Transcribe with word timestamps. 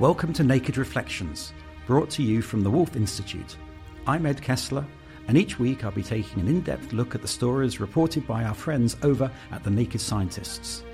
Welcome 0.00 0.32
to 0.32 0.44
Naked 0.44 0.78
Reflections, 0.78 1.52
brought 1.86 2.08
to 2.12 2.22
you 2.22 2.40
from 2.40 2.62
the 2.62 2.70
Woolf 2.70 2.96
Institute. 2.96 3.58
I'm 4.06 4.24
Ed 4.24 4.40
Kessler, 4.40 4.86
and 5.28 5.36
each 5.36 5.58
week 5.58 5.84
I'll 5.84 5.90
be 5.90 6.02
taking 6.02 6.40
an 6.40 6.48
in 6.48 6.62
depth 6.62 6.94
look 6.94 7.14
at 7.14 7.20
the 7.20 7.28
stories 7.28 7.80
reported 7.80 8.26
by 8.26 8.44
our 8.44 8.54
friends 8.54 8.96
over 9.02 9.30
at 9.50 9.62
the 9.62 9.68
Naked 9.68 10.00
Scientists. 10.00 10.84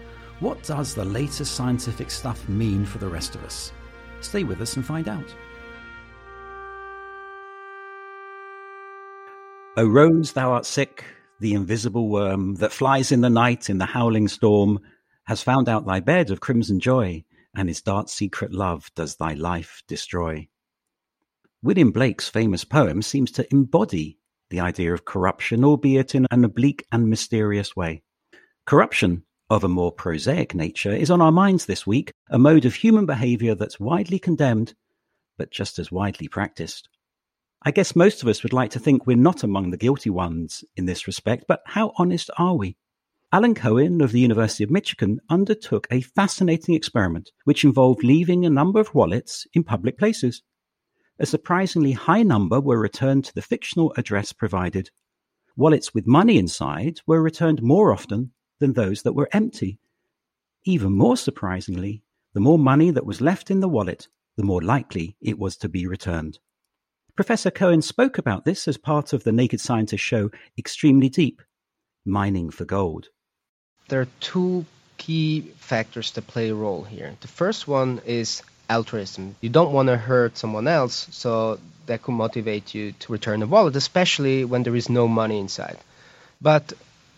What 0.40 0.60
does 0.64 0.92
the 0.92 1.04
latest 1.04 1.54
scientific 1.54 2.10
stuff 2.10 2.48
mean 2.48 2.84
for 2.84 2.98
the 2.98 3.06
rest 3.06 3.36
of 3.36 3.44
us? 3.44 3.70
Stay 4.22 4.42
with 4.42 4.60
us 4.60 4.74
and 4.74 4.84
find 4.84 5.06
out. 5.06 5.32
O 9.76 9.86
rose, 9.86 10.32
thou 10.32 10.50
art 10.50 10.66
sick, 10.66 11.04
the 11.38 11.54
invisible 11.54 12.08
worm 12.08 12.56
that 12.56 12.72
flies 12.72 13.12
in 13.12 13.20
the 13.20 13.30
night 13.30 13.70
in 13.70 13.78
the 13.78 13.86
howling 13.86 14.26
storm 14.26 14.80
has 15.26 15.44
found 15.44 15.68
out 15.68 15.86
thy 15.86 16.00
bed 16.00 16.32
of 16.32 16.40
crimson 16.40 16.80
joy 16.80 17.24
and 17.56 17.68
his 17.68 17.82
dark 17.82 18.08
secret 18.08 18.52
love 18.52 18.90
does 18.94 19.16
thy 19.16 19.32
life 19.32 19.82
destroy. 19.88 20.48
William 21.62 21.90
Blake's 21.90 22.28
famous 22.28 22.64
poem 22.64 23.02
seems 23.02 23.32
to 23.32 23.52
embody 23.52 24.18
the 24.50 24.60
idea 24.60 24.92
of 24.92 25.04
corruption, 25.04 25.64
albeit 25.64 26.14
in 26.14 26.26
an 26.30 26.44
oblique 26.44 26.86
and 26.92 27.08
mysterious 27.08 27.74
way. 27.74 28.02
Corruption, 28.66 29.24
of 29.50 29.64
a 29.64 29.68
more 29.68 29.90
prosaic 29.90 30.54
nature, 30.54 30.92
is 30.92 31.10
on 31.10 31.20
our 31.20 31.32
minds 31.32 31.66
this 31.66 31.86
week, 31.86 32.12
a 32.30 32.38
mode 32.38 32.64
of 32.64 32.74
human 32.74 33.06
behavior 33.06 33.54
that's 33.54 33.80
widely 33.80 34.18
condemned, 34.18 34.74
but 35.38 35.50
just 35.50 35.78
as 35.78 35.90
widely 35.90 36.28
practiced. 36.28 36.88
I 37.62 37.70
guess 37.70 37.96
most 37.96 38.22
of 38.22 38.28
us 38.28 38.42
would 38.42 38.52
like 38.52 38.70
to 38.72 38.78
think 38.78 39.06
we're 39.06 39.16
not 39.16 39.42
among 39.42 39.70
the 39.70 39.76
guilty 39.76 40.10
ones 40.10 40.62
in 40.76 40.86
this 40.86 41.06
respect, 41.06 41.44
but 41.48 41.62
how 41.66 41.92
honest 41.96 42.30
are 42.38 42.54
we? 42.54 42.76
Alain 43.32 43.56
Cohn 43.56 44.00
of 44.02 44.12
the 44.12 44.20
University 44.20 44.62
of 44.62 44.70
Michigan 44.70 45.18
undertook 45.28 45.88
a 45.90 46.00
fascinating 46.00 46.76
experiment 46.76 47.32
which 47.42 47.64
involved 47.64 48.04
leaving 48.04 48.46
a 48.46 48.50
number 48.50 48.78
of 48.78 48.94
wallets 48.94 49.48
in 49.52 49.64
public 49.64 49.98
places. 49.98 50.44
A 51.18 51.26
surprisingly 51.26 51.90
high 51.90 52.22
number 52.22 52.60
were 52.60 52.78
returned 52.78 53.24
to 53.24 53.34
the 53.34 53.42
fictional 53.42 53.92
address 53.96 54.32
provided. 54.32 54.90
Wallets 55.56 55.92
with 55.92 56.06
money 56.06 56.38
inside 56.38 57.00
were 57.04 57.20
returned 57.20 57.62
more 57.62 57.92
often 57.92 58.30
than 58.60 58.74
those 58.74 59.02
that 59.02 59.14
were 59.14 59.28
empty. 59.32 59.80
Even 60.64 60.92
more 60.92 61.16
surprisingly, 61.16 62.04
the 62.32 62.40
more 62.40 62.60
money 62.60 62.92
that 62.92 63.06
was 63.06 63.20
left 63.20 63.50
in 63.50 63.58
the 63.58 63.68
wallet, 63.68 64.06
the 64.36 64.44
more 64.44 64.62
likely 64.62 65.16
it 65.20 65.36
was 65.36 65.56
to 65.56 65.68
be 65.68 65.84
returned. 65.84 66.38
Professor 67.16 67.50
Cohen 67.50 67.82
spoke 67.82 68.18
about 68.18 68.44
this 68.44 68.68
as 68.68 68.78
part 68.78 69.12
of 69.12 69.24
the 69.24 69.32
Naked 69.32 69.60
Scientist 69.60 70.04
show 70.04 70.30
Extremely 70.56 71.08
Deep 71.08 71.42
Mining 72.04 72.50
for 72.50 72.64
Gold 72.64 73.08
there 73.88 74.00
are 74.00 74.08
two 74.20 74.64
key 74.96 75.52
factors 75.58 76.12
that 76.12 76.26
play 76.26 76.48
a 76.48 76.54
role 76.54 76.82
here. 76.82 77.14
The 77.20 77.28
first 77.28 77.68
one 77.68 78.00
is 78.06 78.42
altruism. 78.68 79.36
You 79.40 79.48
don't 79.48 79.72
want 79.72 79.88
to 79.88 79.96
hurt 79.96 80.36
someone 80.36 80.66
else, 80.66 81.06
so 81.10 81.58
that 81.86 82.02
could 82.02 82.12
motivate 82.12 82.74
you 82.74 82.92
to 82.92 83.12
return 83.12 83.40
the 83.40 83.46
wallet, 83.46 83.76
especially 83.76 84.44
when 84.44 84.62
there 84.62 84.74
is 84.74 84.88
no 84.88 85.06
money 85.06 85.38
inside. 85.38 85.78
But 86.40 86.72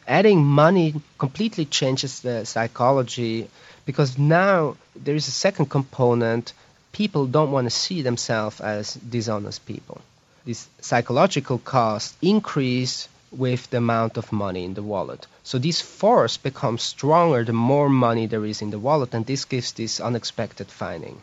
adding 0.07 0.45
money 0.45 0.95
completely 1.19 1.65
changes 1.65 2.21
the 2.21 2.45
psychology 2.45 3.49
because 3.87 4.19
now 4.19 4.77
there 4.95 5.15
is 5.15 5.29
a 5.29 5.33
second 5.33 5.67
component. 5.67 6.53
People 6.93 7.27
don't 7.27 7.53
want 7.53 7.67
to 7.67 7.71
see 7.71 8.03
themselves 8.03 8.61
as 8.61 8.95
dishonest 8.95 9.65
people. 9.67 10.01
This 10.45 10.69
psychological 10.81 11.59
cost 11.59 12.17
increase 12.23 13.09
with 13.31 13.69
the 13.71 13.79
amount 13.79 14.17
of 14.17 14.33
money 14.33 14.65
in 14.65 14.75
the 14.75 14.83
wallet. 14.83 15.27
So 15.49 15.59
this 15.59 15.81
force 15.81 16.37
becomes 16.37 16.83
stronger 16.83 17.43
the 17.43 17.55
more 17.55 17.89
money 17.89 18.27
there 18.27 18.45
is 18.45 18.61
in 18.61 18.69
the 18.69 18.79
wallet, 18.79 19.15
and 19.15 19.25
this 19.25 19.47
gives 19.47 19.73
this 19.73 19.99
unexpected 19.99 20.71
finding. 20.71 21.23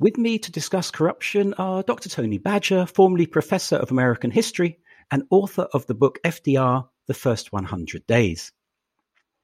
With 0.00 0.16
me 0.16 0.38
to 0.38 0.50
discuss 0.50 0.90
corruption 0.90 1.52
are 1.58 1.82
Dr. 1.82 2.08
Tony 2.08 2.38
Badger, 2.38 2.86
formerly 2.86 3.26
Professor 3.26 3.76
of 3.76 3.90
American 3.90 4.30
History 4.30 4.78
and 5.10 5.24
author 5.28 5.68
of 5.74 5.86
the 5.86 5.94
book 5.94 6.20
FDR 6.24 6.88
The 7.06 7.12
First 7.12 7.52
100 7.52 8.06
Days. 8.06 8.50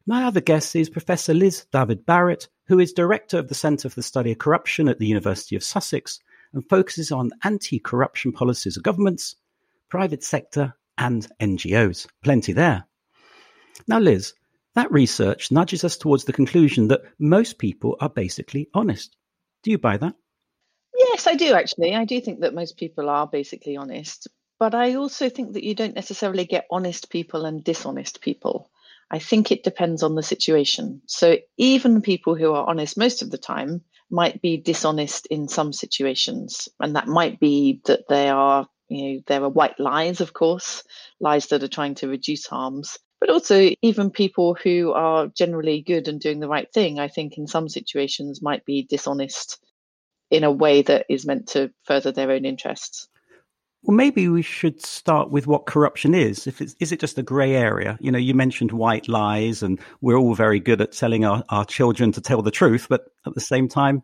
My 0.06 0.25
other 0.25 0.41
guest 0.41 0.75
is 0.75 0.88
Professor 0.88 1.34
Liz 1.34 1.67
David 1.71 2.06
Barrett, 2.06 2.49
who 2.69 2.78
is 2.78 2.94
Director 2.94 3.37
of 3.37 3.49
the 3.49 3.55
Centre 3.55 3.91
for 3.91 3.97
the 3.97 4.03
Study 4.03 4.32
of 4.32 4.38
Corruption 4.38 4.88
at 4.88 4.99
the 4.99 5.09
University 5.09 5.56
of 5.56 5.62
Sussex 5.62 6.21
and 6.55 6.67
focuses 6.71 7.12
on 7.12 7.32
anti 7.44 7.78
corruption 7.78 8.32
policies 8.32 8.78
of 8.78 8.82
governments, 8.82 9.37
private 9.91 10.25
sector, 10.25 10.72
and 10.97 11.28
NGOs. 11.38 12.06
Plenty 12.22 12.55
there. 12.55 12.87
Now, 13.88 13.98
Liz, 13.98 14.34
that 14.74 14.92
research 14.92 15.50
nudges 15.50 15.84
us 15.84 15.96
towards 15.96 16.24
the 16.24 16.32
conclusion 16.32 16.88
that 16.88 17.02
most 17.18 17.58
people 17.58 17.96
are 18.00 18.08
basically 18.08 18.68
honest. 18.74 19.16
Do 19.62 19.70
you 19.70 19.78
buy 19.78 19.96
that? 19.96 20.14
Yes, 20.96 21.26
I 21.26 21.34
do 21.34 21.54
actually. 21.54 21.94
I 21.94 22.04
do 22.04 22.20
think 22.20 22.40
that 22.40 22.54
most 22.54 22.76
people 22.76 23.08
are 23.08 23.26
basically 23.26 23.76
honest. 23.76 24.28
But 24.58 24.74
I 24.74 24.94
also 24.94 25.30
think 25.30 25.54
that 25.54 25.64
you 25.64 25.74
don't 25.74 25.94
necessarily 25.94 26.44
get 26.44 26.66
honest 26.70 27.10
people 27.10 27.46
and 27.46 27.64
dishonest 27.64 28.20
people. 28.20 28.70
I 29.10 29.19
think 29.19 29.50
it 29.50 29.64
depends 29.64 30.02
on 30.02 30.14
the 30.14 30.22
situation. 30.22 31.02
So 31.06 31.38
even 31.56 32.02
people 32.02 32.36
who 32.36 32.52
are 32.52 32.69
honest 32.69 32.96
most 32.96 33.22
of 33.22 33.30
the 33.30 33.38
time 33.38 33.82
might 34.10 34.42
be 34.42 34.56
dishonest 34.56 35.26
in 35.26 35.48
some 35.48 35.72
situations. 35.72 36.69
And 36.78 36.94
that 36.96 37.08
might 37.08 37.40
be 37.40 37.80
that 37.86 38.06
they 38.08 38.28
are 38.28 38.69
you 38.88 39.14
know, 39.14 39.22
there 39.26 39.42
are 39.42 39.48
white 39.48 39.78
lies, 39.80 40.20
of 40.20 40.32
course, 40.32 40.82
lies 41.20 41.46
that 41.46 41.62
are 41.62 41.69
trying 41.69 41.94
to 41.96 42.08
reduce 42.08 42.46
harms, 42.46 42.98
but 43.20 43.31
also 43.31 43.70
even 43.82 44.10
people 44.10 44.54
who 44.54 44.92
are 44.92 45.28
generally 45.28 45.82
good 45.82 46.08
and 46.08 46.20
doing 46.20 46.41
the 46.41 46.48
right 46.48 46.72
thing, 46.72 46.98
I 46.98 47.08
think 47.08 47.36
in 47.36 47.47
some 47.47 47.69
situations 47.69 48.42
might 48.42 48.64
be 48.64 48.82
dishonest 48.82 49.62
in 50.31 50.42
a 50.42 50.50
way 50.50 50.82
that 50.82 51.06
is 51.08 51.26
meant 51.26 51.48
to 51.48 51.70
further 51.84 52.12
their 52.12 52.31
own 52.31 52.44
interests. 52.44 53.08
Well, 53.82 53.97
maybe 53.97 54.28
we 54.28 54.42
should 54.42 54.84
start 54.84 55.31
with 55.31 55.47
what 55.47 55.66
corruption 55.66 56.14
is. 56.14 56.47
If 56.47 56.60
it's, 56.60 56.76
is 56.81 56.92
it 56.92 57.00
just 57.00 57.19
a 57.19 57.22
grey 57.22 57.54
area? 57.54 57.98
You 58.00 58.12
know, 58.12 58.19
you 58.19 58.34
mentioned 58.34 58.72
white 58.72 59.08
lies, 59.08 59.62
and 59.62 59.81
we're 60.00 60.16
all 60.16 60.34
very 60.34 60.60
good 60.60 60.81
at 60.81 60.92
telling 60.92 61.25
our, 61.25 61.44
our 61.48 61.64
children 61.64 62.12
to 62.12 62.20
tell 62.20 62.42
the 62.42 62.50
truth, 62.50 62.87
but 62.91 63.06
at 63.26 63.34
the 63.34 63.41
same 63.41 63.69
time, 63.69 64.02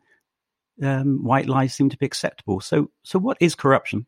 um, 0.82 1.22
white 1.22 1.46
lies 1.46 1.74
seem 1.74 1.90
to 1.90 1.98
be 1.98 2.06
acceptable. 2.06 2.60
So, 2.60 2.90
so 3.02 3.18
what 3.18 3.36
is 3.40 3.54
corruption? 3.54 4.06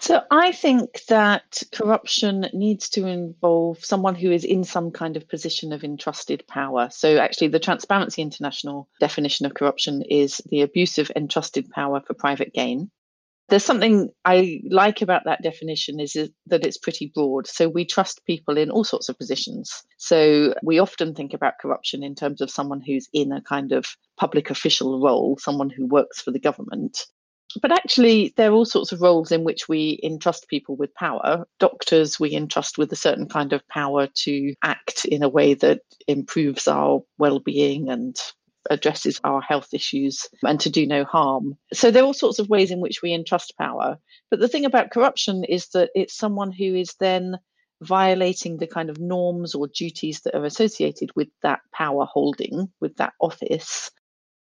So 0.00 0.22
I 0.30 0.52
think 0.52 1.04
that 1.08 1.60
corruption 1.72 2.46
needs 2.52 2.88
to 2.90 3.06
involve 3.06 3.84
someone 3.84 4.14
who 4.14 4.30
is 4.30 4.44
in 4.44 4.62
some 4.62 4.92
kind 4.92 5.16
of 5.16 5.28
position 5.28 5.72
of 5.72 5.82
entrusted 5.82 6.46
power. 6.46 6.88
So 6.92 7.18
actually 7.18 7.48
the 7.48 7.58
Transparency 7.58 8.22
International 8.22 8.88
definition 9.00 9.44
of 9.44 9.54
corruption 9.54 10.02
is 10.02 10.40
the 10.46 10.62
abuse 10.62 10.98
of 10.98 11.10
entrusted 11.16 11.68
power 11.70 12.00
for 12.00 12.14
private 12.14 12.54
gain. 12.54 12.92
There's 13.48 13.64
something 13.64 14.10
I 14.24 14.60
like 14.70 15.02
about 15.02 15.24
that 15.24 15.42
definition 15.42 15.98
is 15.98 16.12
that 16.12 16.64
it's 16.64 16.78
pretty 16.78 17.10
broad. 17.12 17.48
So 17.48 17.68
we 17.68 17.84
trust 17.84 18.24
people 18.24 18.56
in 18.56 18.70
all 18.70 18.84
sorts 18.84 19.08
of 19.08 19.18
positions. 19.18 19.82
So 19.96 20.54
we 20.62 20.78
often 20.78 21.14
think 21.14 21.34
about 21.34 21.58
corruption 21.58 22.04
in 22.04 22.14
terms 22.14 22.40
of 22.40 22.50
someone 22.50 22.82
who's 22.86 23.08
in 23.12 23.32
a 23.32 23.42
kind 23.42 23.72
of 23.72 23.84
public 24.16 24.50
official 24.50 25.00
role, 25.02 25.38
someone 25.40 25.70
who 25.70 25.86
works 25.86 26.20
for 26.20 26.30
the 26.30 26.38
government. 26.38 27.06
But 27.62 27.72
actually, 27.72 28.34
there 28.36 28.50
are 28.50 28.54
all 28.54 28.64
sorts 28.64 28.92
of 28.92 29.00
roles 29.00 29.32
in 29.32 29.44
which 29.44 29.68
we 29.68 29.98
entrust 30.02 30.48
people 30.48 30.76
with 30.76 30.94
power. 30.94 31.46
Doctors, 31.58 32.20
we 32.20 32.34
entrust 32.34 32.76
with 32.78 32.92
a 32.92 32.96
certain 32.96 33.28
kind 33.28 33.52
of 33.52 33.66
power 33.68 34.08
to 34.24 34.54
act 34.62 35.04
in 35.04 35.22
a 35.22 35.28
way 35.28 35.54
that 35.54 35.80
improves 36.06 36.68
our 36.68 37.02
well 37.18 37.38
being 37.38 37.88
and 37.88 38.16
addresses 38.70 39.20
our 39.24 39.40
health 39.40 39.68
issues 39.72 40.28
and 40.42 40.60
to 40.60 40.70
do 40.70 40.86
no 40.86 41.04
harm. 41.04 41.56
So 41.72 41.90
there 41.90 42.02
are 42.02 42.06
all 42.06 42.14
sorts 42.14 42.38
of 42.38 42.48
ways 42.50 42.70
in 42.70 42.80
which 42.80 43.00
we 43.02 43.14
entrust 43.14 43.56
power. 43.56 43.98
But 44.30 44.40
the 44.40 44.48
thing 44.48 44.64
about 44.64 44.90
corruption 44.90 45.44
is 45.44 45.68
that 45.68 45.90
it's 45.94 46.14
someone 46.14 46.52
who 46.52 46.74
is 46.74 46.94
then 47.00 47.38
violating 47.80 48.56
the 48.56 48.66
kind 48.66 48.90
of 48.90 48.98
norms 48.98 49.54
or 49.54 49.68
duties 49.68 50.20
that 50.22 50.34
are 50.34 50.44
associated 50.44 51.10
with 51.14 51.28
that 51.42 51.60
power 51.72 52.04
holding, 52.04 52.70
with 52.80 52.96
that 52.96 53.12
office, 53.20 53.90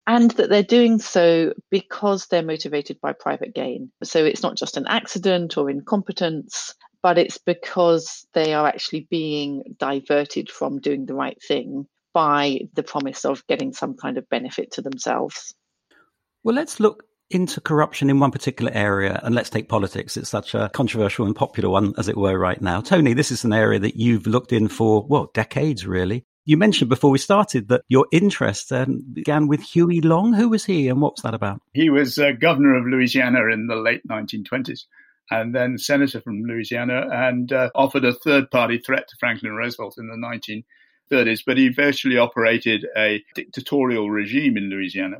and 0.06 0.30
that 0.32 0.48
they're 0.48 0.62
doing 0.62 0.98
so 0.98 1.52
because 1.70 2.26
they're 2.26 2.42
motivated 2.42 3.00
by 3.00 3.12
private 3.12 3.54
gain. 3.54 3.90
So 4.02 4.24
it's 4.24 4.42
not 4.42 4.56
just 4.56 4.76
an 4.76 4.86
accident 4.86 5.56
or 5.58 5.68
incompetence, 5.68 6.74
but 7.02 7.18
it's 7.18 7.38
because 7.38 8.26
they 8.32 8.54
are 8.54 8.66
actually 8.66 9.06
being 9.10 9.76
diverted 9.78 10.50
from 10.50 10.80
doing 10.80 11.06
the 11.06 11.14
right 11.14 11.38
thing 11.46 11.86
by 12.14 12.60
the 12.74 12.82
promise 12.82 13.24
of 13.24 13.46
getting 13.46 13.72
some 13.72 13.94
kind 13.94 14.16
of 14.16 14.28
benefit 14.28 14.72
to 14.72 14.82
themselves. 14.82 15.54
Well, 16.44 16.54
let's 16.54 16.80
look 16.80 17.04
into 17.30 17.60
corruption 17.60 18.08
in 18.08 18.20
one 18.20 18.30
particular 18.30 18.70
area 18.72 19.20
and 19.24 19.34
let's 19.34 19.50
take 19.50 19.68
politics. 19.68 20.16
It's 20.16 20.30
such 20.30 20.54
a 20.54 20.70
controversial 20.72 21.26
and 21.26 21.34
popular 21.34 21.68
one, 21.68 21.92
as 21.98 22.08
it 22.08 22.16
were, 22.16 22.38
right 22.38 22.60
now. 22.60 22.80
Tony, 22.80 23.14
this 23.14 23.32
is 23.32 23.44
an 23.44 23.52
area 23.52 23.80
that 23.80 23.96
you've 23.96 24.28
looked 24.28 24.52
in 24.52 24.68
for, 24.68 25.04
well, 25.08 25.30
decades, 25.34 25.86
really. 25.86 26.24
You 26.46 26.56
mentioned 26.56 26.88
before 26.88 27.10
we 27.10 27.18
started 27.18 27.66
that 27.68 27.82
your 27.88 28.06
interest 28.12 28.72
um, 28.72 29.04
began 29.12 29.48
with 29.48 29.60
Huey 29.60 30.00
Long. 30.00 30.32
Who 30.32 30.48
was 30.48 30.64
he 30.64 30.88
and 30.88 31.00
what 31.00 31.14
was 31.14 31.22
that 31.22 31.34
about? 31.34 31.60
He 31.74 31.90
was 31.90 32.18
uh, 32.18 32.30
governor 32.40 32.76
of 32.76 32.86
Louisiana 32.86 33.52
in 33.52 33.66
the 33.66 33.74
late 33.74 34.02
1920s 34.08 34.84
and 35.28 35.52
then 35.52 35.76
senator 35.76 36.20
from 36.20 36.44
Louisiana 36.44 37.08
and 37.10 37.52
uh, 37.52 37.70
offered 37.74 38.04
a 38.04 38.14
third 38.14 38.48
party 38.52 38.78
threat 38.78 39.08
to 39.08 39.16
Franklin 39.18 39.54
Roosevelt 39.54 39.96
in 39.98 40.06
the 40.06 40.62
1930s. 41.12 41.40
But 41.44 41.58
he 41.58 41.68
virtually 41.68 42.16
operated 42.16 42.86
a 42.96 43.24
dictatorial 43.34 44.08
regime 44.08 44.56
in 44.56 44.70
Louisiana 44.70 45.16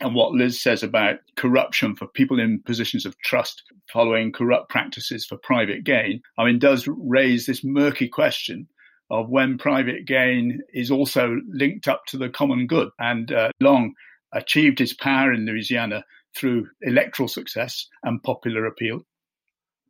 and 0.00 0.14
what 0.16 0.32
Liz 0.32 0.60
says 0.60 0.82
about 0.82 1.18
corruption 1.36 1.94
for 1.94 2.06
people 2.08 2.40
in 2.40 2.62
positions 2.62 3.06
of 3.06 3.16
trust 3.20 3.62
following 3.92 4.32
corrupt 4.32 4.68
practices 4.68 5.26
for 5.26 5.36
private 5.36 5.84
gain, 5.84 6.22
I 6.38 6.44
mean, 6.46 6.58
does 6.58 6.88
raise 6.88 7.46
this 7.46 7.62
murky 7.62 8.08
question 8.08 8.66
of 9.10 9.28
when 9.28 9.58
private 9.58 10.06
gain 10.06 10.60
is 10.72 10.90
also 10.90 11.36
linked 11.48 11.88
up 11.88 12.02
to 12.06 12.16
the 12.16 12.28
common 12.28 12.66
good. 12.66 12.90
And 12.98 13.32
uh, 13.32 13.50
Long 13.60 13.94
achieved 14.32 14.78
his 14.78 14.94
power 14.94 15.32
in 15.32 15.46
Louisiana 15.46 16.04
through 16.36 16.68
electoral 16.82 17.28
success 17.28 17.86
and 18.04 18.22
popular 18.22 18.66
appeal. 18.66 19.00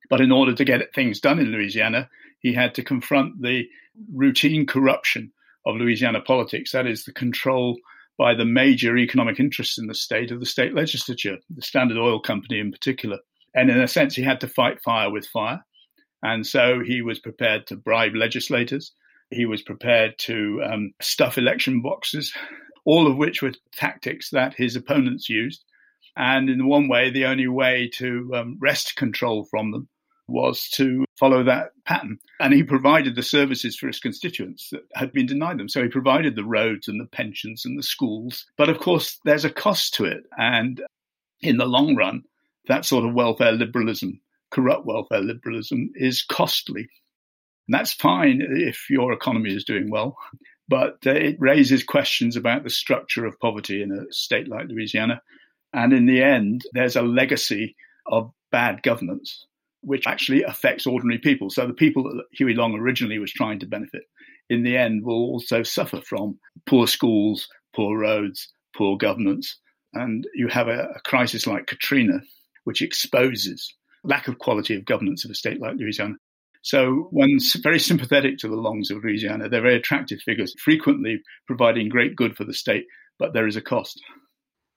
But 0.09 0.21
in 0.21 0.33
order 0.33 0.55
to 0.55 0.65
get 0.65 0.95
things 0.95 1.21
done 1.21 1.39
in 1.39 1.53
Louisiana, 1.53 2.09
he 2.41 2.55
had 2.55 2.75
to 2.75 2.83
confront 2.83 3.43
the 3.43 3.67
routine 4.13 4.67
corruption 4.67 5.33
of 5.67 5.77
Louisiana 5.77 6.21
politics, 6.21 6.73
that 6.73 6.87
is, 6.87 7.05
the 7.05 7.13
control 7.13 7.77
by 8.19 8.35
the 8.35 8.45
major 8.45 8.97
economic 8.97 9.39
interests 9.39 9.79
in 9.79 9.87
the 9.87 9.95
state 9.95 10.31
of 10.31 10.41
the 10.41 10.47
state 10.47 10.75
legislature, 10.75 11.37
the 11.55 11.63
Standard 11.63 11.99
Oil 11.99 12.21
Company 12.21 12.59
in 12.59 12.73
particular. 12.73 13.19
And 13.55 13.71
in 13.71 13.81
a 13.81 13.89
sense, 13.89 14.15
he 14.15 14.23
had 14.23 14.41
to 14.41 14.49
fight 14.49 14.83
fire 14.83 15.11
with 15.11 15.27
fire. 15.27 15.65
And 16.23 16.47
so 16.47 16.81
he 16.85 17.03
was 17.03 17.19
prepared 17.19 17.67
to 17.67 17.77
bribe 17.77 18.15
legislators. 18.15 18.93
He 19.31 19.47
was 19.47 19.63
prepared 19.63 20.19
to 20.21 20.63
um, 20.65 20.93
stuff 21.01 21.39
election 21.39 21.83
boxes, 21.83 22.33
all 22.85 23.07
of 23.07 23.17
which 23.17 23.43
were 23.43 23.53
tactics 23.73 24.31
that 24.31 24.55
his 24.55 24.77
opponents 24.77 25.29
used. 25.29 25.65
And 26.17 26.51
in 26.51 26.67
one 26.67 26.89
way, 26.89 27.11
the 27.11 27.27
only 27.27 27.47
way 27.47 27.89
to 27.95 28.31
um, 28.35 28.59
wrest 28.61 28.97
control 28.97 29.45
from 29.45 29.71
them 29.71 29.89
was 30.27 30.69
to 30.71 31.05
follow 31.19 31.43
that 31.45 31.71
pattern. 31.85 32.19
And 32.39 32.55
he 32.55 32.63
provided 32.63 33.15
the 33.15 33.23
services 33.23 33.77
for 33.77 33.87
his 33.87 34.01
constituents 34.01 34.71
that 34.71 34.83
had 34.95 35.13
been 35.13 35.27
denied 35.27 35.59
them. 35.59 35.69
So 35.69 35.83
he 35.83 35.89
provided 35.89 36.37
the 36.37 36.45
roads 36.45 36.89
and 36.89 37.01
the 37.01 37.07
pensions 37.07 37.65
and 37.65 37.79
the 37.79 37.83
schools. 37.83 38.47
But 38.57 38.69
of 38.69 38.79
course, 38.79 39.19
there's 39.25 39.45
a 39.45 39.51
cost 39.51 39.95
to 39.95 40.05
it. 40.05 40.25
And 40.39 40.81
in 41.41 41.57
the 41.57 41.67
long 41.67 41.97
run, 41.97 42.23
that 42.69 42.85
sort 42.85 43.05
of 43.05 43.15
welfare 43.15 43.53
liberalism, 43.53 44.21
corrupt 44.51 44.87
welfare 44.87 45.21
liberalism, 45.21 45.91
is 45.95 46.23
costly. 46.23 46.89
And 47.71 47.79
that's 47.79 47.93
fine 47.93 48.43
if 48.45 48.91
your 48.91 49.13
economy 49.13 49.55
is 49.55 49.63
doing 49.63 49.91
well. 49.93 50.17
But 50.67 50.99
uh, 51.07 51.13
it 51.13 51.37
raises 51.39 51.85
questions 51.85 52.35
about 52.35 52.65
the 52.65 52.71
structure 52.71 53.25
of 53.25 53.39
poverty 53.39 53.81
in 53.81 53.93
a 53.93 54.13
state 54.13 54.49
like 54.49 54.67
Louisiana. 54.69 55.23
And 55.73 55.93
in 55.93 56.07
the 56.07 56.21
end, 56.21 56.63
there's 56.73 56.97
a 56.97 57.03
legacy 57.03 57.77
of 58.09 58.33
bad 58.51 58.83
governance 58.83 59.47
which 59.83 60.09
actually 60.09 60.43
affects 60.43 60.85
ordinary 60.85 61.21
people. 61.21 61.49
So 61.49 61.65
the 61.65 61.73
people 61.73 62.03
that 62.03 62.25
Huey 62.33 62.55
Long 62.55 62.75
originally 62.75 63.21
was 63.21 63.33
trying 63.33 63.61
to 63.61 63.67
benefit 63.67 64.03
in 64.49 64.65
the 64.65 64.77
end 64.77 65.05
will 65.05 65.23
also 65.23 65.63
suffer 65.63 66.01
from 66.01 66.41
poor 66.67 66.89
schools, 66.89 67.47
poor 67.73 67.97
roads, 67.97 68.53
poor 68.77 68.97
governance. 68.97 69.57
And 69.95 70.27
you 70.35 70.49
have 70.49 70.67
a, 70.67 70.89
a 70.97 71.01
crisis 71.05 71.47
like 71.47 71.69
Katrina, 71.69 72.19
which 72.65 72.83
exposes 72.83 73.73
lack 74.03 74.27
of 74.27 74.39
quality 74.41 74.75
of 74.75 74.85
governance 74.85 75.25
of 75.25 75.31
a 75.31 75.37
state 75.37 75.61
like 75.61 75.77
Louisiana. 75.77 76.17
So 76.63 77.09
one's 77.11 77.55
very 77.63 77.79
sympathetic 77.79 78.39
to 78.39 78.49
the 78.49 78.57
Longs 78.57 78.91
of 78.91 79.03
Louisiana. 79.03 79.49
They're 79.49 79.63
very 79.63 79.77
attractive 79.77 80.21
figures, 80.21 80.55
frequently 80.63 81.21
providing 81.47 81.89
great 81.89 82.17
good 82.17 82.37
for 82.37 82.45
the 82.45 82.55
state, 82.55 82.85
but 83.19 83.33
there 83.33 83.47
is 83.47 83.57
a 83.57 83.63
cost. 83.63 84.01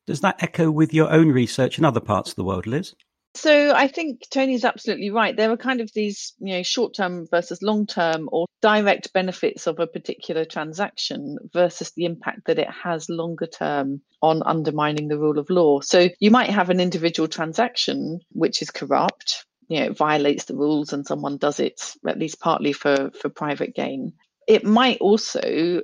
Does 0.08 0.22
that 0.22 0.42
echo 0.42 0.70
with 0.70 0.94
your 0.94 1.12
own 1.12 1.30
research 1.30 1.78
in 1.78 1.86
other 1.86 2.00
parts 2.00 2.32
of 2.32 2.36
the 2.36 2.44
world, 2.44 2.68
Liz? 2.68 2.94
So 3.36 3.74
I 3.74 3.88
think 3.88 4.22
Tony's 4.30 4.64
absolutely 4.64 5.10
right. 5.10 5.36
There 5.36 5.50
are 5.50 5.58
kind 5.58 5.82
of 5.82 5.92
these, 5.94 6.34
you 6.40 6.54
know, 6.54 6.62
short-term 6.62 7.26
versus 7.32 7.64
long-term 7.64 8.30
or 8.32 8.46
direct 8.62 9.12
benefits 9.12 9.66
of 9.66 9.80
a 9.80 9.88
particular 9.88 10.46
transaction 10.46 11.38
versus 11.52 11.92
the 11.96 12.06
impact 12.06 12.42
that 12.46 12.60
it 12.60 12.70
has 12.70 13.10
longer 13.10 13.48
term 13.48 14.02
on 14.22 14.44
undermining 14.46 15.08
the 15.08 15.18
rule 15.18 15.40
of 15.40 15.50
law. 15.50 15.80
So 15.82 16.10
you 16.20 16.30
might 16.30 16.52
have 16.52 16.70
an 16.70 16.80
individual 16.80 17.28
transaction 17.28 18.20
which 18.32 18.62
is 18.62 18.70
corrupt, 18.70 19.46
you 19.68 19.80
know, 19.80 19.94
violates 19.94 20.46
the 20.46 20.56
rules 20.56 20.94
and 20.94 21.06
someone 21.06 21.38
does 21.38 21.60
it 21.60 21.96
at 22.08 22.20
least 22.20 22.40
partly 22.40 22.74
for 22.74 23.12
for 23.12 23.30
private 23.30 23.76
gain. 23.76 24.14
It 24.48 24.66
might 24.66 25.00
also 25.00 25.82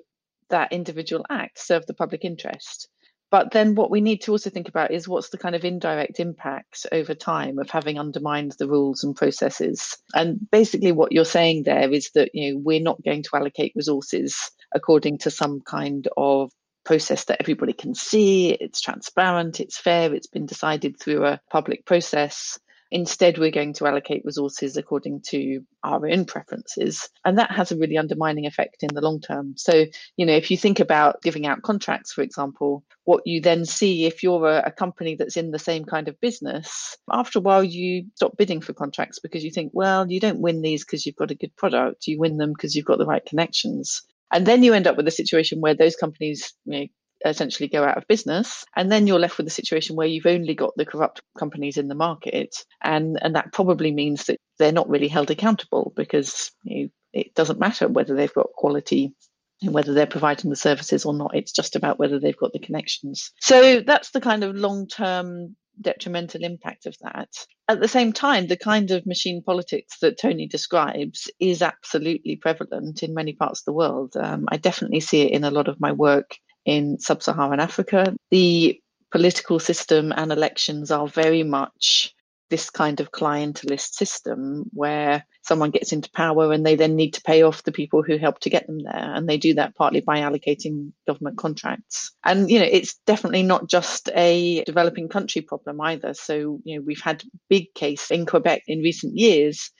that 0.49 0.73
individual 0.73 1.25
act 1.29 1.59
serve 1.59 1.85
the 1.85 1.93
public 1.93 2.25
interest. 2.25 2.89
But 3.31 3.51
then 3.51 3.75
what 3.75 3.91
we 3.91 4.01
need 4.01 4.21
to 4.23 4.31
also 4.31 4.49
think 4.49 4.69
about 4.69 4.91
is 4.91 5.07
what's 5.07 5.29
the 5.29 5.37
kind 5.37 5.55
of 5.55 5.63
indirect 5.63 6.19
impact 6.19 6.87
over 6.91 7.13
time 7.13 7.59
of 7.59 7.69
having 7.69 7.99
undermined 7.99 8.55
the 8.57 8.67
rules 8.67 9.03
and 9.03 9.15
processes. 9.15 9.97
And 10.15 10.39
basically 10.49 10.91
what 10.91 11.11
you're 11.11 11.25
saying 11.25 11.63
there 11.63 11.91
is 11.91 12.09
that 12.15 12.31
you 12.33 12.53
know 12.53 12.61
we're 12.63 12.81
not 12.81 13.03
going 13.03 13.23
to 13.23 13.35
allocate 13.35 13.73
resources 13.75 14.51
according 14.73 15.19
to 15.19 15.31
some 15.31 15.61
kind 15.61 16.07
of 16.17 16.51
process 16.85 17.25
that 17.25 17.39
everybody 17.39 17.73
can 17.73 17.93
see, 17.93 18.49
it's 18.49 18.81
transparent, 18.81 19.59
it's 19.59 19.77
fair, 19.77 20.13
it's 20.13 20.27
been 20.27 20.47
decided 20.47 20.99
through 20.99 21.25
a 21.25 21.39
public 21.51 21.85
process. 21.85 22.57
Instead, 22.91 23.37
we're 23.37 23.51
going 23.51 23.73
to 23.73 23.85
allocate 23.85 24.23
resources 24.25 24.75
according 24.75 25.21
to 25.27 25.61
our 25.83 26.07
own 26.07 26.25
preferences. 26.25 27.09
And 27.23 27.37
that 27.37 27.51
has 27.51 27.71
a 27.71 27.77
really 27.77 27.97
undermining 27.97 28.45
effect 28.45 28.81
in 28.81 28.89
the 28.93 29.01
long 29.01 29.21
term. 29.21 29.53
So, 29.57 29.85
you 30.17 30.25
know, 30.25 30.33
if 30.33 30.49
you 30.49 30.57
think 30.57 30.79
about 30.79 31.21
giving 31.21 31.45
out 31.45 31.61
contracts, 31.61 32.11
for 32.11 32.21
example, 32.21 32.83
what 33.03 33.21
you 33.25 33.41
then 33.41 33.65
see 33.65 34.05
if 34.05 34.23
you're 34.23 34.47
a, 34.47 34.63
a 34.67 34.71
company 34.71 35.15
that's 35.15 35.37
in 35.37 35.51
the 35.51 35.59
same 35.59 35.85
kind 35.85 36.07
of 36.07 36.19
business, 36.19 36.97
after 37.11 37.39
a 37.39 37.41
while, 37.41 37.63
you 37.63 38.05
stop 38.15 38.37
bidding 38.37 38.61
for 38.61 38.73
contracts 38.73 39.19
because 39.19 39.43
you 39.43 39.51
think, 39.51 39.71
well, 39.73 40.09
you 40.09 40.19
don't 40.19 40.41
win 40.41 40.61
these 40.61 40.83
because 40.83 41.05
you've 41.05 41.15
got 41.15 41.31
a 41.31 41.35
good 41.35 41.55
product. 41.55 42.07
You 42.07 42.19
win 42.19 42.37
them 42.37 42.53
because 42.53 42.75
you've 42.75 42.85
got 42.85 42.97
the 42.97 43.05
right 43.05 43.25
connections. 43.25 44.01
And 44.31 44.45
then 44.45 44.63
you 44.63 44.73
end 44.73 44.87
up 44.87 44.95
with 44.95 45.07
a 45.07 45.11
situation 45.11 45.59
where 45.59 45.73
those 45.73 45.95
companies 45.95 46.53
you 46.65 46.79
know, 46.79 46.85
essentially 47.25 47.67
go 47.67 47.83
out 47.83 47.97
of 47.97 48.07
business 48.07 48.65
and 48.75 48.91
then 48.91 49.07
you're 49.07 49.19
left 49.19 49.37
with 49.37 49.47
a 49.47 49.51
situation 49.51 49.95
where 49.95 50.07
you've 50.07 50.25
only 50.25 50.55
got 50.55 50.73
the 50.75 50.85
corrupt 50.85 51.21
companies 51.37 51.77
in 51.77 51.87
the 51.87 51.95
market 51.95 52.55
and 52.81 53.17
and 53.21 53.35
that 53.35 53.51
probably 53.51 53.91
means 53.91 54.25
that 54.25 54.37
they're 54.57 54.71
not 54.71 54.89
really 54.89 55.07
held 55.07 55.31
accountable 55.31 55.93
because 55.95 56.51
you 56.63 56.83
know, 56.83 56.89
it 57.13 57.33
doesn't 57.35 57.59
matter 57.59 57.87
whether 57.87 58.15
they've 58.15 58.33
got 58.33 58.51
quality 58.53 59.13
and 59.61 59.73
whether 59.73 59.93
they're 59.93 60.05
providing 60.07 60.49
the 60.49 60.55
services 60.55 61.05
or 61.05 61.13
not 61.13 61.35
it's 61.35 61.51
just 61.51 61.75
about 61.75 61.99
whether 61.99 62.19
they've 62.19 62.37
got 62.37 62.53
the 62.53 62.59
connections 62.59 63.31
so 63.39 63.81
that's 63.81 64.11
the 64.11 64.21
kind 64.21 64.43
of 64.43 64.55
long 64.55 64.87
term 64.87 65.55
detrimental 65.81 66.43
impact 66.43 66.85
of 66.85 66.95
that. 67.01 67.29
At 67.67 67.79
the 67.79 67.87
same 67.87 68.13
time, 68.13 68.47
the 68.47 68.57
kind 68.57 68.91
of 68.91 69.05
machine 69.05 69.41
politics 69.43 69.97
that 70.01 70.19
Tony 70.19 70.47
describes 70.47 71.29
is 71.39 71.61
absolutely 71.61 72.35
prevalent 72.35 73.03
in 73.03 73.13
many 73.13 73.33
parts 73.33 73.61
of 73.61 73.65
the 73.65 73.73
world. 73.73 74.15
Um, 74.17 74.45
I 74.49 74.57
definitely 74.57 74.99
see 74.99 75.21
it 75.21 75.31
in 75.31 75.43
a 75.43 75.51
lot 75.51 75.67
of 75.67 75.79
my 75.79 75.91
work 75.91 76.37
in 76.65 76.99
sub 76.99 77.23
Saharan 77.23 77.59
Africa. 77.59 78.15
The 78.31 78.79
political 79.11 79.59
system 79.59 80.11
and 80.15 80.31
elections 80.31 80.91
are 80.91 81.07
very 81.07 81.43
much 81.43 82.13
this 82.49 82.69
kind 82.69 82.99
of 82.99 83.11
clientelist 83.11 83.93
system 83.93 84.65
where 84.71 85.23
someone 85.43 85.69
gets 85.69 85.93
into 85.93 86.09
power 86.11 86.51
and 86.51 86.65
they 86.65 86.75
then 86.75 86.95
need 86.95 87.13
to 87.13 87.21
pay 87.21 87.43
off 87.43 87.63
the 87.63 87.71
people 87.71 88.01
who 88.01 88.17
helped 88.17 88.43
to 88.43 88.49
get 88.49 88.65
them 88.67 88.79
there. 88.83 89.13
And 89.13 89.29
they 89.29 89.37
do 89.37 89.53
that 89.55 89.75
partly 89.75 90.01
by 90.01 90.19
allocating 90.19 90.91
government 91.07 91.37
contracts. 91.37 92.11
And, 92.23 92.49
you 92.49 92.59
know, 92.59 92.67
it's 92.69 92.95
definitely 93.05 93.43
not 93.43 93.69
just 93.69 94.09
a 94.15 94.63
developing 94.63 95.09
country 95.09 95.41
problem 95.41 95.79
either. 95.81 96.13
So, 96.13 96.59
you 96.63 96.75
know, 96.77 96.83
we've 96.85 97.01
had 97.01 97.23
big 97.49 97.73
case 97.75 98.09
in 98.11 98.25
Quebec 98.25 98.63
in 98.67 98.81
recent 98.81 99.15
years 99.15 99.71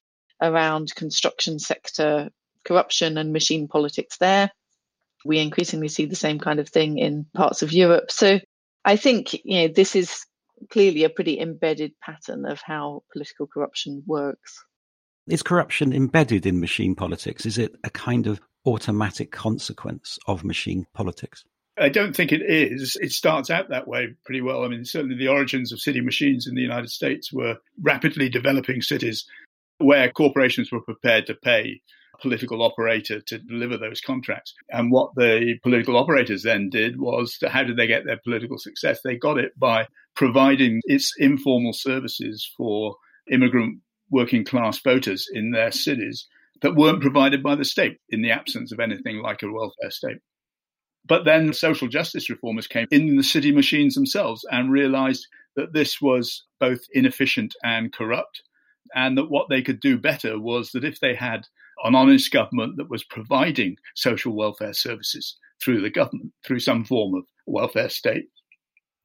around 0.42 0.94
construction 0.96 1.60
sector 1.60 2.30
corruption 2.66 3.18
and 3.18 3.34
machine 3.34 3.68
politics 3.68 4.18
there. 4.20 4.52
We 5.26 5.40
increasingly 5.40 5.90
see 5.90 6.06
the 6.06 6.16
same 6.16 6.40
kind 6.40 6.60
of 6.60 6.70
thing 6.70 6.98
in 6.98 7.26
parts 7.34 7.62
of 7.62 7.72
Europe. 7.74 8.12
So 8.12 8.40
I 8.86 8.96
think 8.96 9.34
you 9.44 9.62
know 9.62 9.68
this 9.74 9.96
is 9.96 10.26
clearly 10.72 11.04
a 11.04 11.10
pretty 11.10 11.40
embedded 11.40 11.94
pattern 12.02 12.46
of 12.46 12.62
how 12.64 13.04
political 13.14 13.48
corruption 13.48 14.04
works. 14.06 14.64
Is 15.28 15.44
corruption 15.44 15.94
embedded 15.94 16.46
in 16.46 16.60
machine 16.60 16.96
politics? 16.96 17.46
Is 17.46 17.58
it 17.58 17.74
a 17.84 17.90
kind 17.90 18.28
of 18.28 18.42
automatic 18.66 19.32
consequence 19.32 20.18
of 20.28 20.44
machine 20.44 20.86
politics? 20.94 21.46
I 21.78 21.90
don't 21.90 22.16
think 22.16 22.32
it 22.32 22.42
is. 22.42 22.98
It 23.00 23.12
starts 23.12 23.50
out 23.50 23.70
that 23.70 23.88
way 23.88 24.10
pretty 24.26 24.42
well. 24.42 24.66
I 24.66 24.68
mean, 24.68 24.84
certainly 24.84 25.16
the 25.16 25.30
origins 25.30 25.72
of 25.72 25.80
city 25.80 26.02
machines 26.02 26.46
in 26.46 26.56
the 26.56 26.62
United 26.62 26.90
States 26.90 27.32
were 27.32 27.58
rapidly 27.82 28.28
developing 28.28 28.82
cities 28.82 29.26
where 29.78 30.12
corporations 30.12 30.72
were 30.72 30.82
prepared 30.82 31.26
to 31.28 31.36
pay 31.36 31.62
a 31.62 31.82
political 32.22 32.62
operator 32.64 33.22
to 33.22 33.38
deliver 33.40 33.78
those 33.78 34.02
contracts. 34.02 34.54
And 34.70 34.92
what 34.92 35.12
the 35.16 35.58
political 35.64 35.98
operators 35.98 36.44
then 36.44 36.70
did 36.70 37.00
was 37.00 37.38
to, 37.40 37.50
how 37.50 37.64
did 37.64 37.78
they 37.78 37.88
get 37.88 38.06
their 38.06 38.20
political 38.24 38.58
success? 38.58 39.02
They 39.04 39.16
got 39.16 39.38
it 39.38 39.58
by 39.58 39.88
providing 40.16 40.82
its 40.86 41.14
informal 41.18 41.74
services 41.74 42.50
for 42.58 42.96
immigrant 43.32 43.80
working 44.12 44.44
class 44.44 44.80
voters 44.80 45.28
in 45.32 45.52
their 45.52 45.72
cities 45.72 46.28
that 46.62 46.76
weren't 46.76 47.02
provided 47.02 47.42
by 47.42 47.56
the 47.56 47.66
state 47.66 47.98
in 48.10 48.22
the 48.22 48.32
absence 48.32 48.72
of 48.72 48.80
anything 48.80 49.22
like 49.22 49.44
a 49.44 49.52
welfare 49.52 49.92
state. 49.92 50.18
But 51.06 51.26
then 51.26 51.54
social 51.54 51.88
justice 51.88 52.30
reformers 52.30 52.68
came 52.68 52.88
in 52.92 53.16
the 53.16 53.24
city 53.24 53.52
machines 53.52 53.96
themselves 53.96 54.46
and 54.52 54.72
realized 54.72 55.28
that 55.56 55.74
this 55.74 56.02
was 56.02 56.44
both 56.60 56.82
inefficient 56.92 57.56
and 57.64 57.94
corrupt, 57.94 58.44
and 58.94 59.18
that 59.18 59.30
what 59.30 59.48
they 59.50 59.62
could 59.62 59.80
do 59.80 59.98
better 59.98 60.40
was 60.40 60.72
that 60.72 60.84
if 60.84 61.00
they 61.00 61.16
had 61.16 61.42
an 61.84 61.96
honest 61.96 62.32
government 62.32 62.78
that 62.78 62.90
was 62.90 63.04
providing 63.04 63.78
social 63.96 64.36
welfare 64.36 64.74
services 64.74 65.38
through 65.62 65.82
the 65.82 65.90
government, 65.90 66.32
through 66.46 66.60
some 66.60 66.86
form 66.86 67.16
of 67.16 67.24
welfare 67.46 67.90
state, 67.90 68.26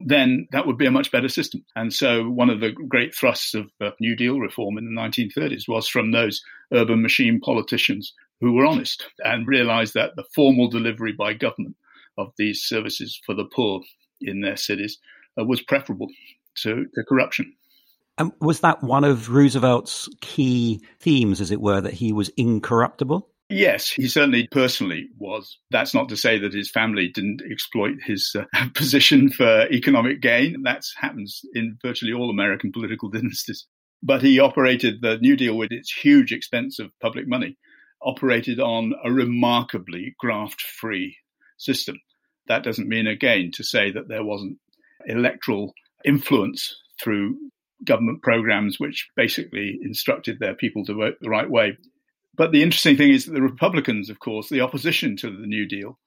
then 0.00 0.46
that 0.52 0.66
would 0.66 0.76
be 0.76 0.86
a 0.86 0.90
much 0.90 1.10
better 1.10 1.28
system. 1.28 1.64
And 1.76 1.92
so, 1.92 2.28
one 2.28 2.50
of 2.50 2.60
the 2.60 2.72
great 2.72 3.14
thrusts 3.14 3.54
of 3.54 3.70
uh, 3.80 3.90
New 4.00 4.16
Deal 4.16 4.40
reform 4.40 4.76
in 4.76 4.84
the 4.84 5.00
1930s 5.00 5.68
was 5.68 5.88
from 5.88 6.10
those 6.10 6.42
urban 6.72 7.02
machine 7.02 7.40
politicians 7.40 8.12
who 8.40 8.52
were 8.52 8.66
honest 8.66 9.06
and 9.20 9.46
realized 9.46 9.94
that 9.94 10.16
the 10.16 10.24
formal 10.34 10.68
delivery 10.68 11.12
by 11.12 11.32
government 11.32 11.76
of 12.18 12.32
these 12.36 12.62
services 12.62 13.20
for 13.24 13.34
the 13.34 13.44
poor 13.44 13.80
in 14.20 14.40
their 14.40 14.56
cities 14.56 14.98
uh, 15.40 15.44
was 15.44 15.62
preferable 15.62 16.08
to, 16.56 16.86
to 16.94 17.04
corruption. 17.08 17.52
And 18.16 18.32
was 18.40 18.60
that 18.60 18.82
one 18.82 19.04
of 19.04 19.30
Roosevelt's 19.30 20.08
key 20.20 20.82
themes, 21.00 21.40
as 21.40 21.50
it 21.50 21.60
were, 21.60 21.80
that 21.80 21.94
he 21.94 22.12
was 22.12 22.28
incorruptible? 22.36 23.28
Yes, 23.50 23.90
he 23.90 24.08
certainly 24.08 24.48
personally 24.50 25.08
was. 25.18 25.58
That's 25.70 25.94
not 25.94 26.08
to 26.08 26.16
say 26.16 26.38
that 26.38 26.54
his 26.54 26.70
family 26.70 27.08
didn't 27.08 27.42
exploit 27.50 27.96
his 28.04 28.34
uh, 28.34 28.44
position 28.74 29.30
for 29.30 29.66
economic 29.70 30.20
gain. 30.20 30.62
That 30.62 30.84
happens 30.96 31.42
in 31.54 31.76
virtually 31.82 32.12
all 32.12 32.30
American 32.30 32.72
political 32.72 33.08
dynasties. 33.12 33.66
But 34.02 34.22
he 34.22 34.38
operated 34.38 35.00
the 35.00 35.18
New 35.18 35.36
Deal 35.36 35.56
with 35.56 35.72
its 35.72 35.92
huge 35.92 36.32
expense 36.32 36.78
of 36.78 36.90
public 37.00 37.26
money, 37.26 37.56
operated 38.02 38.60
on 38.60 38.92
a 39.04 39.12
remarkably 39.12 40.14
graft 40.18 40.60
free 40.60 41.16
system. 41.58 41.96
That 42.46 42.62
doesn't 42.62 42.88
mean, 42.88 43.06
again, 43.06 43.50
to 43.54 43.64
say 43.64 43.90
that 43.90 44.08
there 44.08 44.24
wasn't 44.24 44.58
electoral 45.06 45.72
influence 46.04 46.74
through 47.02 47.36
government 47.84 48.22
programs 48.22 48.80
which 48.80 49.08
basically 49.16 49.78
instructed 49.82 50.38
their 50.38 50.54
people 50.54 50.84
to 50.84 50.94
vote 50.94 51.16
the 51.20 51.30
right 51.30 51.50
way. 51.50 51.76
But 52.36 52.52
the 52.52 52.62
interesting 52.62 52.96
thing 52.96 53.10
is 53.10 53.26
that 53.26 53.32
the 53.32 53.42
Republicans, 53.42 54.10
of 54.10 54.18
course, 54.18 54.48
the 54.48 54.60
opposition 54.60 55.16
to 55.18 55.30
the 55.30 55.46
New 55.46 55.66
Deal, 55.66 55.98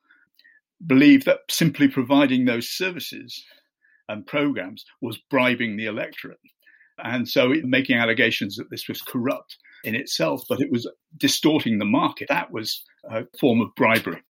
believed 0.85 1.25
that 1.25 1.39
simply 1.49 1.87
providing 1.87 2.45
those 2.45 2.69
services 2.69 3.43
and 4.09 4.25
programs 4.25 4.85
was 5.01 5.17
bribing 5.29 5.77
the 5.77 5.85
electorate. 5.85 6.39
And 7.03 7.27
so 7.27 7.53
making 7.63 7.97
allegations 7.97 8.55
that 8.55 8.69
this 8.69 8.87
was 8.87 9.01
corrupt 9.01 9.57
in 9.83 9.95
itself, 9.95 10.43
but 10.49 10.59
it 10.59 10.71
was 10.71 10.89
distorting 11.17 11.77
the 11.77 11.85
market, 11.85 12.27
that 12.29 12.51
was 12.51 12.83
a 13.09 13.25
form 13.39 13.61
of 13.61 13.73
bribery. 13.75 14.21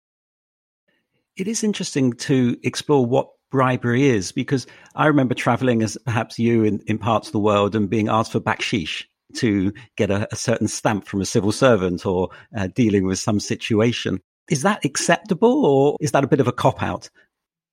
It 1.37 1.47
is 1.47 1.63
interesting 1.63 2.13
to 2.13 2.57
explore 2.63 3.05
what 3.05 3.29
bribery 3.51 4.07
is 4.07 4.31
because 4.31 4.67
I 4.95 5.07
remember 5.07 5.33
traveling 5.33 5.81
as 5.81 5.97
perhaps 6.05 6.39
you 6.39 6.63
in, 6.63 6.81
in 6.87 6.97
parts 6.97 7.27
of 7.27 7.33
the 7.33 7.39
world 7.39 7.75
and 7.75 7.89
being 7.89 8.09
asked 8.09 8.31
for 8.31 8.39
baksheesh 8.39 9.05
to 9.35 9.73
get 9.95 10.09
a, 10.09 10.27
a 10.31 10.35
certain 10.35 10.67
stamp 10.67 11.05
from 11.05 11.21
a 11.21 11.25
civil 11.25 11.51
servant 11.51 12.05
or 12.05 12.29
uh, 12.55 12.67
dealing 12.67 13.05
with 13.05 13.19
some 13.19 13.39
situation. 13.39 14.19
Is 14.49 14.61
that 14.61 14.85
acceptable 14.85 15.65
or 15.65 15.97
is 15.99 16.11
that 16.11 16.23
a 16.23 16.27
bit 16.27 16.39
of 16.39 16.47
a 16.47 16.53
cop 16.53 16.81
out? 16.81 17.09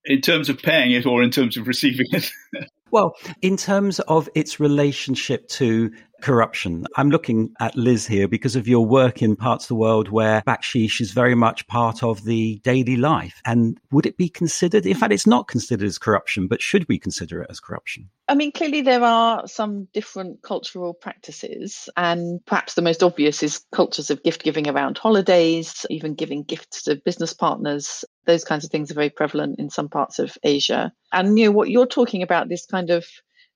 In 0.04 0.21
terms 0.21 0.49
of 0.49 0.61
paying 0.61 0.90
it 0.90 1.07
or 1.07 1.23
in 1.23 1.31
terms 1.31 1.57
of 1.57 1.66
receiving 1.66 2.07
it? 2.12 2.31
well, 2.95 3.17
in 3.43 3.57
terms 3.57 3.99
of 3.99 4.29
its 4.37 4.61
relationship 4.61 5.49
to 5.49 5.91
corruption. 6.23 6.87
I'm 6.97 7.11
looking 7.11 7.53
at 7.61 7.77
Liz 7.77 8.07
here 8.07 8.27
because 8.27 8.57
of 8.57 8.67
your 8.67 8.87
work 8.87 9.21
in 9.21 9.37
parts 9.37 9.65
of 9.65 9.69
the 9.69 9.75
world 9.75 10.09
where 10.09 10.43
baksheesh 10.47 11.01
is 11.01 11.11
very 11.11 11.35
much 11.35 11.67
part 11.67 12.03
of 12.03 12.25
the 12.25 12.61
daily 12.65 12.97
life. 12.97 13.43
And 13.45 13.79
would 13.91 14.07
it 14.07 14.17
be 14.17 14.31
considered, 14.31 14.87
in 14.87 14.97
fact, 14.97 15.13
it's 15.13 15.27
not 15.27 15.49
considered 15.49 15.85
as 15.85 15.99
corruption, 15.99 16.47
but 16.47 16.63
should 16.63 16.89
we 16.89 16.99
consider 16.99 17.43
it 17.43 17.51
as 17.51 17.61
corruption? 17.61 18.09
I 18.27 18.35
mean, 18.35 18.53
clearly 18.53 18.81
there 18.81 19.03
are 19.03 19.47
some 19.47 19.87
different 19.93 20.41
cultural 20.43 20.95
practices, 20.95 21.91
and 21.95 22.41
perhaps 22.47 22.73
the 22.73 22.81
most 22.81 23.03
obvious 23.03 23.43
is 23.43 23.63
cultures 23.71 24.09
of 24.09 24.23
gift 24.23 24.43
giving 24.45 24.67
around 24.67 24.97
holidays, 24.97 25.85
even 25.91 26.15
giving 26.15 26.43
gifts 26.43 26.85
to 26.85 26.97
business 26.97 27.35
partners. 27.35 28.03
Those 28.26 28.45
kinds 28.45 28.64
of 28.64 28.71
things 28.71 28.90
are 28.90 28.95
very 28.95 29.11
prevalent 29.11 29.59
in 29.59 29.71
some 29.71 29.88
parts 29.88 30.19
of 30.19 30.37
Asia. 30.43 30.93
And 31.12 31.38
you 31.38 31.47
know 31.47 31.52
what 31.52 31.71
you're 31.71 31.87
talking 31.87 32.23
about, 32.23 32.49
this 32.49 32.66
kind 32.66 32.90
of 32.90 33.07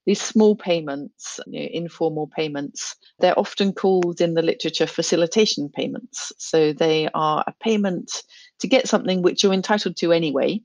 these 0.08 0.22
small 0.22 0.56
payments, 0.56 1.38
you 1.46 1.60
know, 1.60 1.68
informal 1.70 2.28
payments, 2.34 2.96
they're 3.18 3.38
often 3.38 3.74
called 3.74 4.22
in 4.22 4.32
the 4.32 4.40
literature 4.40 4.86
facilitation 4.86 5.68
payments. 5.68 6.32
So 6.38 6.72
they 6.72 7.10
are 7.12 7.44
a 7.46 7.52
payment 7.62 8.22
to 8.60 8.68
get 8.68 8.88
something 8.88 9.20
which 9.20 9.42
you're 9.42 9.52
entitled 9.52 9.96
to 9.98 10.12
anyway, 10.12 10.62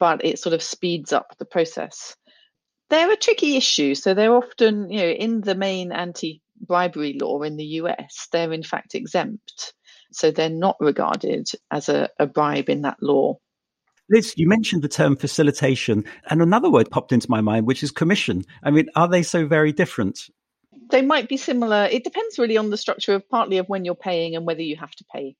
but 0.00 0.24
it 0.24 0.40
sort 0.40 0.54
of 0.54 0.62
speeds 0.62 1.12
up 1.12 1.36
the 1.38 1.44
process. 1.44 2.16
They're 2.88 3.12
a 3.12 3.16
tricky 3.16 3.56
issue. 3.56 3.94
So 3.94 4.12
they're 4.12 4.34
often, 4.34 4.90
you 4.90 4.98
know, 4.98 5.10
in 5.10 5.40
the 5.40 5.54
main 5.54 5.92
anti 5.92 6.42
bribery 6.60 7.16
law 7.18 7.42
in 7.42 7.56
the 7.56 7.64
US, 7.64 8.26
they're 8.32 8.52
in 8.52 8.64
fact 8.64 8.96
exempt. 8.96 9.72
So 10.12 10.30
they're 10.30 10.48
not 10.48 10.76
regarded 10.80 11.48
as 11.70 11.88
a, 11.88 12.08
a 12.18 12.26
bribe 12.26 12.68
in 12.68 12.82
that 12.82 13.02
law. 13.02 13.38
Liz, 14.10 14.34
you 14.36 14.48
mentioned 14.48 14.82
the 14.82 14.88
term 14.88 15.16
facilitation, 15.16 16.04
and 16.28 16.42
another 16.42 16.68
word 16.68 16.90
popped 16.90 17.12
into 17.12 17.30
my 17.30 17.40
mind, 17.40 17.66
which 17.66 17.84
is 17.84 17.92
commission. 17.92 18.42
I 18.62 18.70
mean, 18.72 18.88
are 18.96 19.08
they 19.08 19.22
so 19.22 19.46
very 19.46 19.72
different? 19.72 20.18
They 20.90 21.02
might 21.02 21.28
be 21.28 21.36
similar. 21.36 21.84
It 21.84 22.02
depends 22.02 22.38
really 22.38 22.56
on 22.56 22.70
the 22.70 22.76
structure 22.76 23.14
of 23.14 23.28
partly 23.28 23.58
of 23.58 23.68
when 23.68 23.84
you're 23.84 23.94
paying 23.94 24.34
and 24.34 24.46
whether 24.46 24.62
you 24.62 24.76
have 24.76 24.90
to 24.96 25.04
pay. 25.14 25.36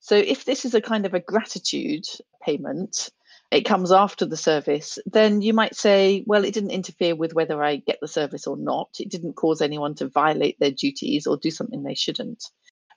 So 0.00 0.16
if 0.16 0.44
this 0.44 0.64
is 0.64 0.74
a 0.74 0.80
kind 0.80 1.04
of 1.04 1.12
a 1.12 1.20
gratitude 1.20 2.04
payment, 2.42 3.10
it 3.50 3.62
comes 3.62 3.92
after 3.92 4.24
the 4.26 4.36
service, 4.36 4.98
then 5.06 5.42
you 5.42 5.52
might 5.52 5.76
say, 5.76 6.24
well, 6.26 6.44
it 6.44 6.54
didn't 6.54 6.70
interfere 6.70 7.14
with 7.14 7.34
whether 7.34 7.62
I 7.62 7.76
get 7.76 7.98
the 8.00 8.08
service 8.08 8.46
or 8.46 8.56
not. 8.56 8.88
It 8.98 9.10
didn't 9.10 9.34
cause 9.34 9.60
anyone 9.60 9.94
to 9.96 10.08
violate 10.08 10.58
their 10.58 10.70
duties 10.70 11.26
or 11.26 11.36
do 11.36 11.50
something 11.50 11.82
they 11.82 11.94
shouldn't. 11.94 12.42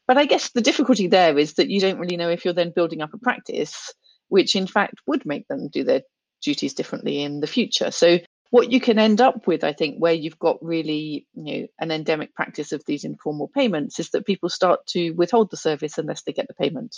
But 0.07 0.17
I 0.17 0.25
guess 0.25 0.51
the 0.51 0.61
difficulty 0.61 1.07
there 1.07 1.37
is 1.37 1.55
that 1.55 1.69
you 1.69 1.79
don't 1.81 1.99
really 1.99 2.17
know 2.17 2.29
if 2.29 2.45
you're 2.45 2.53
then 2.53 2.71
building 2.75 3.01
up 3.01 3.13
a 3.13 3.17
practice 3.17 3.93
which 4.29 4.55
in 4.55 4.67
fact 4.67 4.95
would 5.07 5.25
make 5.25 5.47
them 5.47 5.69
do 5.69 5.83
their 5.83 6.01
duties 6.41 6.73
differently 6.73 7.21
in 7.21 7.39
the 7.39 7.47
future. 7.47 7.91
So 7.91 8.19
what 8.49 8.71
you 8.71 8.79
can 8.79 8.99
end 8.99 9.19
up 9.19 9.47
with, 9.47 9.63
I 9.63 9.73
think, 9.73 9.97
where 9.97 10.13
you've 10.13 10.39
got 10.39 10.57
really 10.61 11.27
you 11.33 11.61
know, 11.61 11.67
an 11.79 11.91
endemic 11.91 12.33
practice 12.33 12.71
of 12.71 12.83
these 12.85 13.03
informal 13.03 13.49
payments 13.53 13.99
is 13.99 14.09
that 14.11 14.25
people 14.25 14.49
start 14.49 14.85
to 14.87 15.11
withhold 15.11 15.51
the 15.51 15.57
service 15.57 15.97
unless 15.97 16.23
they 16.23 16.33
get 16.33 16.47
the 16.47 16.53
payment. 16.53 16.97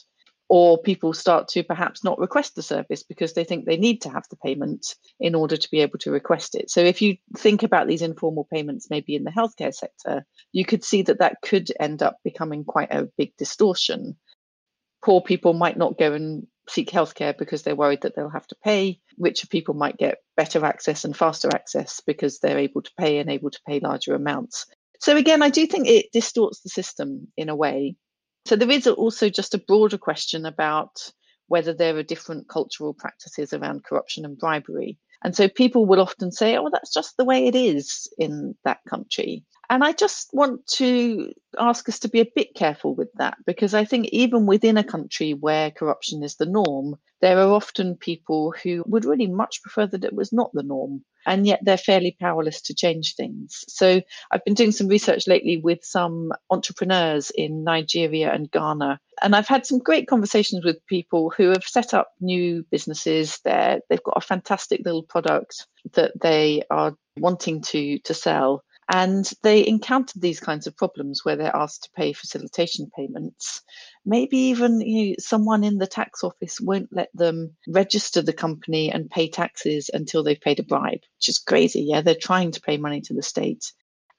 Or 0.52 0.82
people 0.82 1.14
start 1.14 1.48
to 1.50 1.64
perhaps 1.64 2.04
not 2.04 2.18
request 2.18 2.56
the 2.56 2.64
service 2.64 3.04
because 3.04 3.34
they 3.34 3.44
think 3.44 3.66
they 3.66 3.78
need 3.78 4.02
to 4.02 4.10
have 4.10 4.26
the 4.30 4.36
payment 4.36 4.96
in 5.20 5.36
order 5.36 5.56
to 5.56 5.70
be 5.70 5.82
able 5.82 6.00
to 6.00 6.12
request 6.12 6.56
it. 6.56 6.72
So, 6.72 6.82
if 6.82 7.04
you 7.04 7.18
think 7.38 7.62
about 7.62 7.88
these 7.88 8.02
informal 8.02 8.48
payments 8.52 8.90
maybe 8.90 9.16
in 9.16 9.24
the 9.24 9.32
healthcare 9.32 9.74
sector, 9.74 10.26
you 10.52 10.66
could 10.66 10.84
see 10.84 11.04
that 11.04 11.20
that 11.20 11.38
could 11.44 11.72
end 11.80 12.02
up 12.02 12.18
becoming 12.24 12.64
quite 12.66 12.92
a 12.92 13.10
big 13.18 13.38
distortion. 13.38 14.18
Poor 15.06 15.22
people 15.22 15.54
might 15.54 15.78
not 15.78 16.00
go 16.00 16.14
and 16.14 16.48
seek 16.68 16.90
healthcare 16.90 17.38
because 17.38 17.64
they're 17.64 17.76
worried 17.76 18.02
that 18.02 18.16
they'll 18.16 18.30
have 18.30 18.48
to 18.48 18.56
pay. 18.64 19.00
Richer 19.18 19.48
people 19.48 19.74
might 19.74 19.98
get 19.98 20.20
better 20.38 20.66
access 20.66 21.06
and 21.06 21.16
faster 21.16 21.50
access 21.54 22.02
because 22.06 22.40
they're 22.40 22.60
able 22.60 22.82
to 22.82 22.92
pay 22.98 23.20
and 23.20 23.30
able 23.30 23.52
to 23.52 23.60
pay 23.68 23.80
larger 23.80 24.16
amounts. 24.16 24.66
So, 25.00 25.16
again, 25.16 25.42
I 25.42 25.50
do 25.50 25.66
think 25.66 25.88
it 25.88 26.12
distorts 26.12 26.62
the 26.62 26.70
system 26.70 27.28
in 27.38 27.50
a 27.50 27.56
way. 27.56 27.96
So, 28.46 28.56
there 28.56 28.72
is 28.72 28.88
also 28.88 29.30
just 29.30 29.54
a 29.54 29.60
broader 29.60 29.98
question 29.98 30.46
about 30.46 31.12
whether 31.48 31.74
there 31.74 31.98
are 31.98 32.04
different 32.04 32.48
cultural 32.48 32.94
practices 32.94 33.54
around 33.54 33.84
corruption 33.84 34.26
and 34.26 34.38
bribery. 34.38 35.00
And 35.24 35.36
so 35.36 35.50
people 35.50 35.86
will 35.86 36.00
often 36.02 36.32
say, 36.32 36.58
oh, 36.58 36.70
that's 36.72 36.94
just 36.94 37.18
the 37.18 37.26
way 37.26 37.48
it 37.48 37.56
is 37.56 38.08
in 38.18 38.56
that 38.64 38.80
country. 38.88 39.44
And 39.70 39.84
I 39.84 39.92
just 39.92 40.30
want 40.34 40.66
to 40.78 41.32
ask 41.58 41.88
us 41.90 42.00
to 42.00 42.10
be 42.10 42.22
a 42.22 42.32
bit 42.36 42.56
careful 42.56 42.96
with 42.96 43.10
that 43.18 43.38
because 43.46 43.76
I 43.76 43.86
think 43.86 44.08
even 44.08 44.48
within 44.48 44.78
a 44.78 44.84
country 44.84 45.34
where 45.34 45.70
corruption 45.70 46.24
is 46.24 46.38
the 46.38 46.48
norm, 46.48 46.96
there 47.22 47.38
are 47.38 47.54
often 47.54 47.96
people 47.96 48.54
who 48.64 48.84
would 48.88 49.06
really 49.06 49.28
much 49.28 49.62
prefer 49.62 49.86
that 49.86 50.04
it 50.06 50.14
was 50.14 50.34
not 50.34 50.52
the 50.54 50.64
norm. 50.64 51.04
And 51.26 51.46
yet 51.46 51.60
they're 51.62 51.78
fairly 51.78 52.16
powerless 52.20 52.62
to 52.64 52.74
change 52.74 53.16
things. 53.16 53.64
So 53.68 54.02
I've 54.32 54.46
been 54.46 54.56
doing 54.56 54.72
some 54.72 54.88
research 54.88 55.28
lately 55.28 55.58
with 55.58 55.84
some 55.84 56.32
entrepreneurs 56.50 57.30
in 57.30 57.64
Nigeria 57.64 58.34
and 58.34 58.50
Ghana. 58.50 59.00
And 59.22 59.36
I've 59.36 59.48
had 59.48 59.66
some 59.66 59.80
great 59.80 60.08
conversations 60.08 60.64
with 60.64 60.86
people 60.88 61.32
who 61.36 61.50
have 61.50 61.64
set 61.64 61.94
up 61.94 62.10
new 62.20 62.66
businesses 62.72 63.40
there. 63.44 63.80
They've 63.90 64.04
got 64.04 64.18
a 64.18 64.22
fantastic 64.22 64.82
little 64.86 65.04
product 65.04 65.68
that 65.94 66.12
they 66.22 66.64
are 66.70 66.96
wanting 67.18 67.62
to, 67.62 68.00
to 68.00 68.14
sell 68.14 68.64
and 68.92 69.32
they 69.44 69.68
encountered 69.68 70.20
these 70.20 70.40
kinds 70.40 70.66
of 70.66 70.76
problems 70.76 71.24
where 71.24 71.36
they're 71.36 71.56
asked 71.56 71.84
to 71.84 71.92
pay 71.96 72.12
facilitation 72.12 72.90
payments. 72.96 73.62
Maybe 74.04 74.38
even 74.38 74.82
you 74.82 75.10
know, 75.10 75.16
someone 75.20 75.64
in 75.64 75.78
the 75.78 75.86
tax 75.86 76.24
office 76.24 76.60
won't 76.60 76.90
let 76.92 77.10
them 77.14 77.56
register 77.68 78.24
the 78.24 78.34
company 78.34 78.92
and 78.92 79.10
pay 79.10 79.30
taxes 79.30 79.92
until 79.94 80.24
they've 80.24 80.42
paid 80.42 80.60
a 80.60 80.64
bribe, 80.64 81.02
which 81.18 81.30
is 81.30 81.38
crazy. 81.38 81.86
Yeah, 81.88 82.02
they're 82.02 82.16
trying 82.16 82.52
to 82.54 82.62
pay 82.62 82.78
money 82.78 83.02
to 83.02 83.14
the 83.14 83.22
state. 83.22 83.72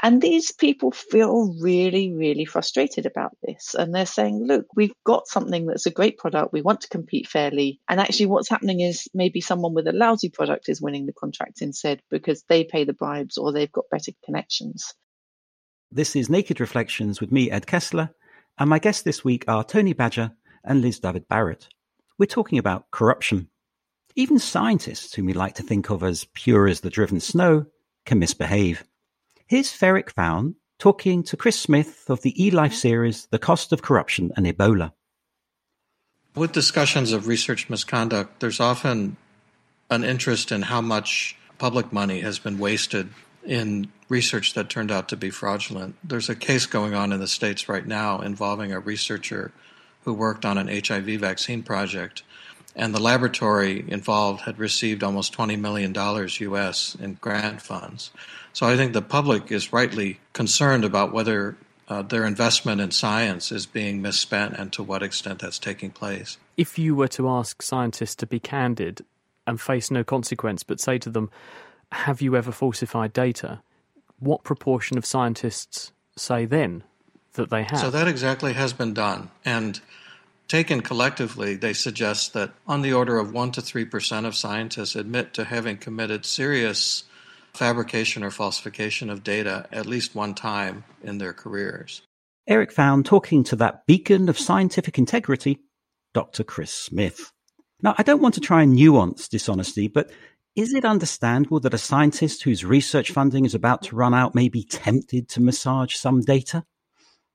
And 0.03 0.23
these 0.23 0.51
people 0.51 0.93
feel 0.93 1.55
really, 1.61 2.13
really 2.15 2.47
frustrated 2.47 3.05
about 3.05 3.37
this. 3.43 3.75
And 3.75 3.95
they're 3.95 4.07
saying, 4.07 4.47
look, 4.47 4.67
we've 4.75 4.95
got 5.05 5.29
something 5.29 5.67
that's 5.67 5.85
a 5.85 5.91
great 5.91 6.17
product. 6.17 6.55
We 6.55 6.63
want 6.63 6.81
to 6.83 6.89
compete 6.89 7.29
fairly. 7.29 7.81
And 7.87 8.01
actually, 8.01 8.27
what's 8.27 8.49
happening 8.49 8.81
is 8.81 9.09
maybe 9.13 9.43
someone 9.43 9.75
with 9.75 9.87
a 9.87 9.93
lousy 9.93 10.31
product 10.31 10.71
is 10.71 10.81
winning 10.81 11.05
the 11.05 11.13
contract 11.13 11.61
instead 11.61 12.01
because 12.11 12.45
they 12.49 12.65
pay 12.65 12.85
the 12.85 12.95
bribes 12.95 13.37
or 13.37 13.53
they've 13.53 13.71
got 13.71 13.91
better 13.91 14.13
connections. 14.25 14.95
This 15.93 16.17
is 16.17 16.31
Naked 16.31 16.61
Reflections 16.61 17.21
with 17.21 17.31
me, 17.31 17.51
Ed 17.51 17.67
Kessler. 17.67 18.11
And 18.59 18.71
my 18.71 18.79
guests 18.79 19.03
this 19.03 19.23
week 19.23 19.45
are 19.49 19.65
Tony 19.65 19.93
Badger 19.93 20.33
and 20.65 20.81
Liz 20.81 20.99
David 20.99 21.29
Barrett. 21.29 21.69
We're 22.17 22.27
talking 22.27 22.59
about 22.59 22.91
corruption. 22.91 23.49
Even 24.15 24.39
scientists, 24.39 25.15
whom 25.15 25.27
we 25.27 25.33
like 25.35 25.57
to 25.57 25.63
think 25.63 25.91
of 25.91 26.03
as 26.03 26.27
pure 26.33 26.69
as 26.69 26.81
the 26.81 26.91
driven 26.91 27.21
snow, 27.21 27.67
can 28.07 28.19
misbehave. 28.19 28.85
Here's 29.51 29.73
Ferric 29.73 30.11
Fang 30.11 30.55
talking 30.79 31.25
to 31.25 31.37
Chris 31.37 31.59
Smith 31.59 32.09
of 32.09 32.23
the 32.23 32.33
eLife 32.35 32.67
mm-hmm. 32.67 32.75
series, 32.75 33.27
The 33.33 33.39
Cost 33.41 33.73
of 33.73 33.83
Corruption 33.83 34.31
and 34.37 34.47
Ebola. 34.47 34.93
With 36.37 36.53
discussions 36.53 37.11
of 37.11 37.27
research 37.27 37.69
misconduct, 37.69 38.39
there's 38.39 38.61
often 38.61 39.17
an 39.91 40.05
interest 40.05 40.53
in 40.53 40.63
how 40.63 40.81
much 40.81 41.37
public 41.59 41.93
money 41.93 42.21
has 42.21 42.39
been 42.39 42.61
wasted 42.61 43.09
in 43.45 43.91
research 44.09 44.55
that 44.55 44.71
turned 44.71 44.93
out 44.93 45.09
to 45.09 45.17
be 45.17 45.31
fraudulent. 45.31 45.97
There's 46.05 46.29
a 46.29 46.37
case 46.37 46.67
going 46.67 46.95
on 46.95 47.13
in 47.13 47.19
the 47.19 47.27
States 47.27 47.69
right 47.69 47.85
now 47.85 48.21
involving 48.21 48.71
a 48.71 48.79
researcher 48.79 49.51
who 50.05 50.15
worked 50.15 50.45
on 50.45 50.59
an 50.59 50.69
HIV 50.69 51.19
vaccine 51.19 51.65
project, 51.65 52.23
and 52.75 52.95
the 52.95 53.01
laboratory 53.01 53.85
involved 53.89 54.43
had 54.43 54.59
received 54.59 55.03
almost 55.03 55.37
$20 55.37 55.59
million 55.59 55.95
US 55.95 56.97
in 57.01 57.15
grant 57.15 57.63
funds. 57.63 58.11
So 58.53 58.67
I 58.67 58.77
think 58.77 58.93
the 58.93 59.03
public 59.03 59.51
is 59.53 59.73
rightly 59.73 60.21
concerned 60.33 60.85
about 60.85 61.13
whether 61.13 61.57
uh, 61.89 62.03
their 62.03 62.25
investment 62.25 62.81
in 62.81 62.91
science 62.91 63.51
is 63.51 63.67
being 63.67 64.01
misspent 64.01 64.55
and 64.57 64.73
to 64.73 64.83
what 64.83 65.03
extent 65.03 65.41
that's 65.41 65.59
taking 65.59 65.91
place. 65.91 66.39
If 66.57 66.79
you 66.79 66.95
were 66.95 67.09
to 67.09 67.29
ask 67.29 67.63
scientists 67.63 68.15
to 68.17 68.27
be 68.27 68.39
candid 68.39 69.05
and 69.47 69.61
face 69.61 69.91
no 69.91 70.05
consequence, 70.05 70.63
but 70.63 70.81
say 70.81 70.99
to 70.99 71.11
them, 71.11 71.31
Have 71.93 72.21
you 72.21 72.37
ever 72.37 72.53
falsified 72.53 73.13
data? 73.13 73.61
What 74.21 74.45
proportion 74.45 74.99
of 74.99 75.05
scientists 75.05 75.93
say 76.17 76.45
then 76.45 76.85
that 77.33 77.51
they 77.51 77.65
have? 77.65 77.81
So 77.81 77.91
that 77.91 78.07
exactly 78.07 78.53
has 78.53 78.73
been 78.73 78.95
done. 78.95 79.31
And 79.45 79.81
taken 80.51 80.81
collectively, 80.81 81.55
they 81.55 81.73
suggest 81.73 82.33
that 82.33 82.51
on 82.67 82.83
the 82.83 82.93
order 82.93 83.19
of 83.19 83.29
1% 83.29 83.53
to 83.53 83.61
3% 83.61 84.27
of 84.27 84.35
scientists 84.35 84.97
admit 84.97 85.33
to 85.33 85.45
having 85.45 85.77
committed 85.77 86.27
serious 86.27 87.05
fabrication 87.55 88.25
or 88.25 88.33
falsification 88.33 89.11
of 89.11 89.23
data 89.23 89.67
at 89.71 89.87
least 89.87 90.17
one 90.17 90.35
time 90.35 90.83
in 91.05 91.19
their 91.19 91.33
careers. 91.33 92.03
Ferric 92.49 92.73
Fang 92.73 93.05
talking 93.05 93.45
to 93.45 93.55
that 93.57 93.87
beacon 93.87 94.29
of 94.29 94.37
scientific 94.37 94.99
integrity, 94.99 95.61
Dr. 96.15 96.43
Chris 96.43 96.73
Smith. 96.73 97.31
Now, 97.81 97.95
I 97.97 98.03
don't 98.03 98.21
want 98.21 98.35
to 98.35 98.41
try 98.41 98.63
and 98.63 98.75
nuance 98.75 99.29
dishonesty, 99.29 99.87
but 99.87 100.11
is 100.57 100.75
it 100.75 100.85
understandable 100.85 101.61
that 101.61 101.75
a 101.75 101.79
scientist 101.79 102.43
whose 102.43 102.65
research 102.65 103.13
funding 103.13 103.45
is 103.45 103.55
about 103.55 103.83
to 103.83 103.95
run 103.95 104.15
out 104.15 104.35
may 104.35 104.49
be 104.49 104.65
tempted 104.65 105.29
to 105.29 105.41
massage 105.41 105.95
some 105.95 106.23
data? 106.23 106.65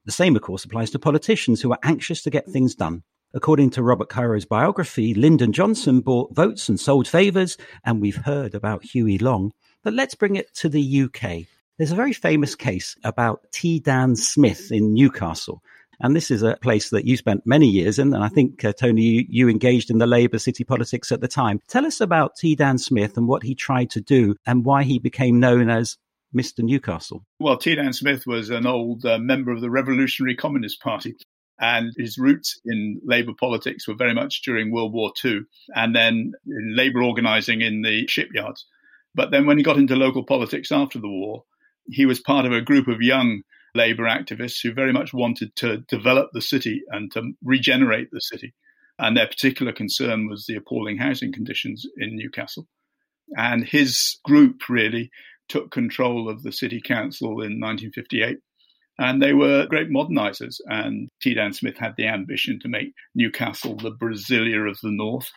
The 0.05 0.11
same, 0.11 0.35
of 0.35 0.43
course, 0.43 0.63
applies 0.63 0.91
to 0.91 0.99
politicians 0.99 1.61
who 1.61 1.71
are 1.71 1.79
anxious 1.83 2.21
to 2.23 2.29
get 2.29 2.47
things 2.47 2.75
done. 2.75 3.03
According 3.33 3.71
to 3.71 3.83
Robert 3.83 4.09
Caro's 4.09 4.45
biography, 4.45 5.13
Lyndon 5.13 5.51
Johnson 5.51 5.99
bought 6.01 6.33
votes 6.33 6.69
and 6.69 6.79
sold 6.79 7.07
favours, 7.07 7.57
and 7.83 7.99
we've 7.99 8.15
heard 8.15 8.53
about 8.55 8.83
Huey 8.83 9.17
Long. 9.17 9.51
But 9.83 9.93
let's 9.93 10.15
bring 10.15 10.35
it 10.35 10.53
to 10.55 10.69
the 10.69 11.01
UK. 11.03 11.47
There's 11.77 11.91
a 11.91 11.95
very 11.95 12.13
famous 12.13 12.55
case 12.55 12.95
about 13.03 13.51
T. 13.51 13.79
Dan 13.79 14.15
Smith 14.15 14.71
in 14.71 14.93
Newcastle. 14.93 15.61
And 15.99 16.15
this 16.15 16.29
is 16.29 16.43
a 16.43 16.57
place 16.61 16.89
that 16.91 17.05
you 17.05 17.17
spent 17.17 17.45
many 17.45 17.67
years 17.67 17.99
in. 17.99 18.13
And 18.13 18.23
I 18.23 18.29
think, 18.29 18.63
uh, 18.63 18.73
Tony, 18.73 19.01
you, 19.01 19.25
you, 19.27 19.49
engaged 19.49 19.89
in 19.89 19.97
the 19.97 20.07
Labour 20.07 20.39
city 20.39 20.63
politics 20.63 21.11
at 21.11 21.21
the 21.21 21.27
time. 21.27 21.61
Tell 21.67 21.85
us 21.85 21.99
about 22.01 22.35
T. 22.35 22.55
Dan 22.55 22.77
Smith 22.77 23.17
and 23.17 23.27
what 23.27 23.43
he 23.43 23.55
tried 23.55 23.89
to 23.91 24.01
do 24.01 24.35
and 24.45 24.65
why 24.65 24.83
he 24.83 24.99
became 24.99 25.39
known 25.39 25.69
as 25.69 25.97
Mr. 26.35 26.59
Newcastle. 26.59 27.25
Well, 27.39 27.57
T. 27.57 27.75
Dan 27.75 27.93
Smith 27.93 28.27
was 28.27 28.49
an 28.49 28.67
old 28.67 29.05
uh, 29.05 29.17
member 29.17 29.51
of 29.51 29.61
the 29.61 29.69
Revolutionary 29.69 30.35
Communist 30.35 30.81
Party. 30.81 31.15
And 31.59 31.93
his 31.97 32.17
roots 32.17 32.59
in 32.65 32.99
Labour 33.05 33.31
politics 33.39 33.87
were 33.87 33.95
very 33.95 34.13
much 34.13 34.41
during 34.41 34.71
World 34.71 34.93
War 34.93 35.13
II 35.23 35.41
and 35.73 35.95
then 35.95 36.33
in 36.45 36.75
Labour 36.75 37.01
organising 37.01 37.61
in 37.61 37.81
the 37.81 38.05
shipyards. 38.07 38.65
But 39.13 39.31
then 39.31 39.45
when 39.45 39.57
he 39.57 39.63
got 39.63 39.77
into 39.77 39.95
local 39.95 40.25
politics 40.25 40.71
after 40.71 40.99
the 40.99 41.07
war, 41.07 41.45
he 41.87 42.05
was 42.05 42.19
part 42.19 42.45
of 42.45 42.51
a 42.51 42.61
group 42.61 42.89
of 42.89 43.01
young 43.01 43.43
Labour 43.73 44.03
activists 44.03 44.61
who 44.61 44.73
very 44.73 44.91
much 44.91 45.13
wanted 45.13 45.55
to 45.57 45.77
develop 45.87 46.29
the 46.33 46.41
city 46.41 46.81
and 46.89 47.11
to 47.13 47.31
regenerate 47.41 48.09
the 48.11 48.21
city. 48.21 48.53
And 48.99 49.15
their 49.15 49.27
particular 49.27 49.71
concern 49.71 50.27
was 50.27 50.45
the 50.45 50.55
appalling 50.55 50.97
housing 50.97 51.31
conditions 51.31 51.85
in 51.97 52.15
Newcastle. 52.15 52.67
And 53.37 53.65
his 53.65 54.19
group 54.23 54.69
really 54.69 55.09
took 55.49 55.71
control 55.71 56.29
of 56.29 56.43
the 56.43 56.51
city 56.51 56.81
council 56.81 57.29
in 57.29 57.59
1958. 57.59 58.37
And 58.97 59.21
they 59.21 59.33
were 59.33 59.67
great 59.67 59.89
modernizers. 59.89 60.61
And 60.65 61.09
T. 61.21 61.33
Dan 61.33 61.53
Smith 61.53 61.77
had 61.77 61.95
the 61.97 62.07
ambition 62.07 62.59
to 62.61 62.69
make 62.69 62.93
Newcastle 63.13 63.75
the 63.75 63.91
Brasilia 63.91 64.69
of 64.69 64.77
the 64.81 64.91
North 64.91 65.29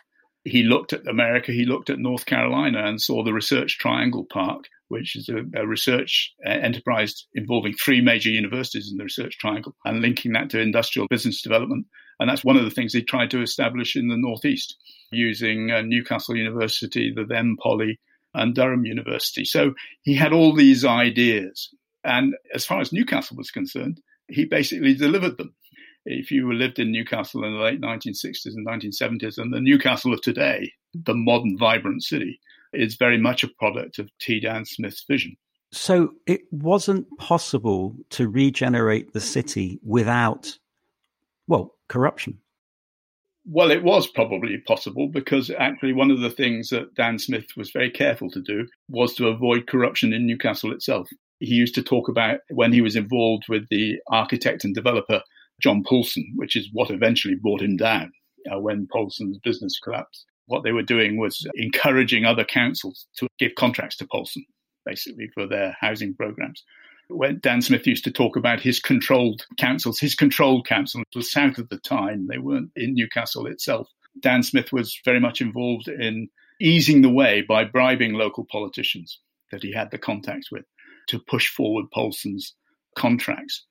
he 0.43 0.63
looked 0.63 0.93
at 0.93 1.07
America, 1.07 1.51
he 1.51 1.65
looked 1.65 1.89
at 1.89 1.99
North 1.99 2.25
Carolina 2.25 2.85
and 2.85 3.01
saw 3.01 3.23
the 3.23 3.33
Research 3.33 3.77
Triangle 3.77 4.25
Park, 4.31 4.65
which 4.87 5.15
is 5.15 5.29
a, 5.29 5.43
a, 5.59 5.67
research 5.67 6.33
uh, 6.45 6.49
enterprise 6.49 7.27
involving 7.33 7.73
three 7.73 8.01
major 8.01 8.29
universities 8.29 8.89
in 8.91 8.97
the 8.97 9.03
Research 9.03 9.37
Triangle 9.37 9.75
and 9.85 10.01
linking 10.01 10.33
that 10.33 10.49
to 10.51 10.59
industrial 10.59 11.07
business 11.09 11.41
development. 11.41 11.85
And 12.19 12.29
that's 12.29 12.43
one 12.43 12.57
of 12.57 12.63
the 12.63 12.71
things 12.71 12.93
he 12.93 13.03
tried 13.03 13.31
to 13.31 13.41
establish 13.41 13.95
in 13.95 14.07
the 14.07 14.17
Northeast 14.17 14.75
using 15.11 15.71
uh, 15.71 15.81
Newcastle 15.81 16.35
University, 16.35 17.13
the 17.13 17.25
then 17.25 17.55
Poly, 17.61 17.99
and 18.33 18.55
Durham 18.55 18.85
University. 18.85 19.45
So 19.45 19.73
he 20.01 20.15
had 20.15 20.33
all 20.33 20.53
these 20.53 20.85
ideas. 20.85 21.69
And 22.03 22.35
as 22.53 22.65
far 22.65 22.79
as 22.79 22.93
Newcastle 22.93 23.37
was 23.37 23.51
concerned, 23.51 23.99
he 24.27 24.45
basically 24.45 24.93
delivered 24.93 25.37
them 25.37 25.53
if 26.05 26.31
you 26.31 26.51
lived 26.53 26.79
in 26.79 26.91
Newcastle 26.91 27.43
in 27.43 27.53
the 27.53 27.59
late 27.59 27.81
1960s 27.81 28.55
and 28.55 28.65
1970s, 28.65 29.37
and 29.37 29.53
the 29.53 29.61
Newcastle 29.61 30.13
of 30.13 30.21
today, 30.21 30.71
the 30.93 31.13
modern, 31.13 31.57
vibrant 31.57 32.03
city, 32.03 32.39
is 32.73 32.95
very 32.95 33.17
much 33.17 33.43
a 33.43 33.49
product 33.59 33.99
of 33.99 34.09
T. 34.19 34.39
Dan 34.39 34.65
Smith's 34.65 35.05
vision. 35.07 35.35
So 35.71 36.13
it 36.25 36.41
wasn't 36.51 37.07
possible 37.19 37.95
to 38.11 38.27
regenerate 38.27 39.13
the 39.13 39.21
city 39.21 39.79
without, 39.83 40.57
well, 41.47 41.75
corruption. 41.87 42.39
Well, 43.51 43.71
it 43.71 43.83
was 43.83 44.05
probably 44.05 44.59
possible 44.59 45.07
because 45.07 45.49
actually 45.49 45.93
one 45.93 46.11
of 46.11 46.19
the 46.19 46.29
things 46.29 46.69
that 46.69 46.93
Dan 46.93 47.17
Smith 47.17 47.47
was 47.57 47.71
very 47.71 47.89
careful 47.89 48.29
to 48.29 48.41
do 48.41 48.67
was 48.89 49.15
to 49.15 49.27
avoid 49.27 49.65
corruption 49.65 50.13
in 50.13 50.27
Newcastle 50.27 50.71
itself. 50.71 51.09
He 51.39 51.55
used 51.55 51.73
to 51.73 51.81
talk 51.81 52.07
about 52.09 52.41
when 52.51 52.71
he 52.71 52.81
was 52.81 52.95
involved 52.95 53.45
with 53.49 53.67
the 53.69 53.95
architect 54.11 54.63
and 54.63 54.75
developer 54.75 55.23
John 55.59 55.83
Poulson, 55.83 56.31
which 56.35 56.55
is 56.55 56.69
what 56.73 56.91
eventually 56.91 57.33
brought 57.41 57.63
him 57.63 57.75
down 57.75 58.11
uh, 58.53 58.59
when 58.59 58.87
Poulson's 58.93 59.39
business 59.39 59.79
collapsed. 59.79 60.27
What 60.45 60.63
they 60.63 60.71
were 60.71 60.83
doing 60.83 61.17
was 61.17 61.43
encouraging 61.55 62.25
other 62.25 62.45
councils 62.45 63.07
to 63.17 63.27
give 63.39 63.55
contracts 63.55 63.97
to 63.97 64.05
Paulson, 64.05 64.45
basically, 64.85 65.27
for 65.33 65.47
their 65.47 65.75
housing 65.81 66.13
programs. 66.13 66.63
When 67.09 67.39
Dan 67.39 67.61
Smith 67.61 67.87
used 67.87 68.03
to 68.03 68.11
talk 68.11 68.35
about 68.35 68.61
his 68.61 68.79
controlled 68.79 69.45
councils, 69.57 69.99
his 69.99 70.15
controlled 70.15 70.67
council 70.67 71.03
was 71.15 71.31
south 71.31 71.57
of 71.57 71.69
the 71.69 71.79
Tyne. 71.79 72.27
They 72.27 72.37
weren't 72.37 72.71
in 72.75 72.93
Newcastle 72.93 73.47
itself. 73.47 73.87
Dan 74.21 74.43
Smith 74.43 74.71
was 74.71 74.99
very 75.03 75.19
much 75.19 75.41
involved 75.41 75.87
in 75.87 76.29
easing 76.61 77.01
the 77.01 77.09
way 77.09 77.41
by 77.41 77.63
bribing 77.63 78.13
local 78.13 78.45
politicians 78.45 79.19
that 79.51 79.63
he 79.63 79.73
had 79.73 79.91
the 79.91 79.97
contacts 79.97 80.51
with 80.51 80.65
to 81.07 81.19
push 81.19 81.49
forward 81.49 81.85
Poulson's 81.91 82.53
contracts. 82.95 83.65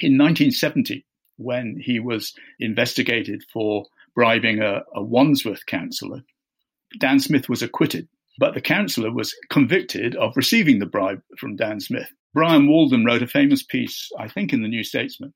In 0.00 0.18
1970, 0.18 1.04
when 1.36 1.78
he 1.80 2.00
was 2.00 2.34
investigated 2.58 3.42
for 3.52 3.86
bribing 4.14 4.60
a, 4.60 4.82
a 4.94 5.02
Wandsworth 5.02 5.66
councillor, 5.66 6.22
Dan 6.98 7.20
Smith 7.20 7.48
was 7.48 7.62
acquitted, 7.62 8.08
but 8.38 8.54
the 8.54 8.60
councillor 8.60 9.12
was 9.12 9.34
convicted 9.50 10.16
of 10.16 10.36
receiving 10.36 10.78
the 10.78 10.86
bribe 10.86 11.20
from 11.36 11.56
Dan 11.56 11.80
Smith. 11.80 12.08
Brian 12.32 12.68
Walden 12.68 13.04
wrote 13.04 13.22
a 13.22 13.26
famous 13.26 13.62
piece, 13.62 14.10
I 14.18 14.28
think, 14.28 14.52
in 14.52 14.62
the 14.62 14.68
New 14.68 14.84
Statesman, 14.84 15.34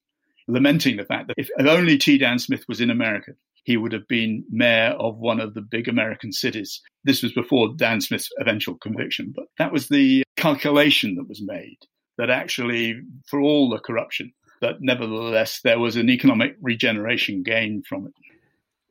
lamenting 0.49 0.97
the 0.97 1.05
fact 1.05 1.29
that 1.29 1.35
if 1.37 1.51
only 1.59 1.99
T. 1.99 2.19
Dan 2.19 2.39
Smith 2.39 2.65
was 2.69 2.81
in 2.81 2.91
America, 2.91 3.33
he 3.65 3.77
would 3.77 3.93
have 3.93 4.09
been 4.09 4.45
mayor 4.51 4.95
of 4.99 5.19
one 5.19 5.41
of 5.41 5.55
the 5.55 5.61
big 5.61 5.89
American 5.89 6.33
cities. 6.33 6.81
This 7.05 7.23
was 7.23 7.33
before 7.33 7.75
Dan 7.77 8.01
Smith's 8.01 8.31
eventual 8.41 8.77
conviction, 8.77 9.33
but 9.35 9.47
that 9.59 9.73
was 9.73 9.89
the 9.89 10.25
calculation 10.37 11.17
that 11.17 11.29
was 11.29 11.43
made 11.43 11.79
that 12.19 12.31
actually, 12.31 13.01
for 13.27 13.41
all 13.41 13.71
the 13.71 13.79
corruption, 13.79 14.33
that 14.61 14.77
nevertheless 14.81 15.61
there 15.65 15.79
was 15.79 15.97
an 15.97 16.11
economic 16.11 16.57
regeneration 16.61 17.43
gain 17.43 17.83
from 17.89 18.07
it. 18.07 18.13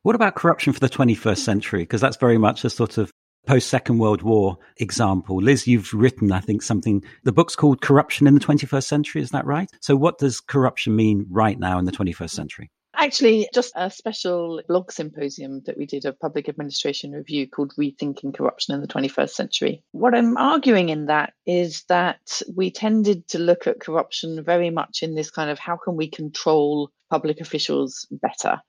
What 0.03 0.15
about 0.15 0.35
corruption 0.35 0.73
for 0.73 0.79
the 0.79 0.89
21st 0.89 1.37
century? 1.37 1.83
Because 1.83 2.01
that's 2.01 2.17
very 2.17 2.37
much 2.37 2.65
a 2.65 2.69
sort 2.69 2.97
of 2.97 3.11
post 3.45 3.69
Second 3.69 3.97
World 3.97 4.21
War 4.21 4.57
example. 4.77 5.41
Liz, 5.41 5.67
you've 5.67 5.93
written, 5.93 6.31
I 6.31 6.39
think, 6.39 6.61
something. 6.61 7.03
The 7.23 7.31
book's 7.31 7.55
called 7.55 7.81
Corruption 7.81 8.27
in 8.27 8.33
the 8.33 8.39
21st 8.39 8.83
Century. 8.83 9.21
Is 9.21 9.31
that 9.31 9.45
right? 9.45 9.69
So, 9.81 9.95
what 9.95 10.17
does 10.17 10.39
corruption 10.39 10.95
mean 10.95 11.25
right 11.29 11.59
now 11.59 11.79
in 11.79 11.85
the 11.85 11.91
21st 11.91 12.29
century? 12.29 12.71
Actually, 12.93 13.49
just 13.53 13.71
a 13.75 13.89
special 13.89 14.61
blog 14.67 14.91
symposium 14.91 15.61
that 15.65 15.77
we 15.77 15.85
did 15.85 16.05
of 16.05 16.19
public 16.19 16.49
administration 16.49 17.13
review 17.13 17.47
called 17.47 17.73
Rethinking 17.79 18.35
Corruption 18.35 18.75
in 18.75 18.81
the 18.81 18.87
21st 18.87 19.29
Century. 19.29 19.83
What 19.91 20.13
I'm 20.13 20.35
arguing 20.37 20.89
in 20.89 21.05
that 21.05 21.33
is 21.45 21.83
that 21.87 22.41
we 22.53 22.69
tended 22.69 23.27
to 23.29 23.39
look 23.39 23.65
at 23.65 23.79
corruption 23.79 24.43
very 24.43 24.69
much 24.69 25.03
in 25.03 25.15
this 25.15 25.31
kind 25.31 25.49
of 25.49 25.57
how 25.57 25.77
can 25.77 25.95
we 25.95 26.09
control 26.09 26.91
public 27.09 27.39
officials 27.39 28.07
better? 28.11 28.61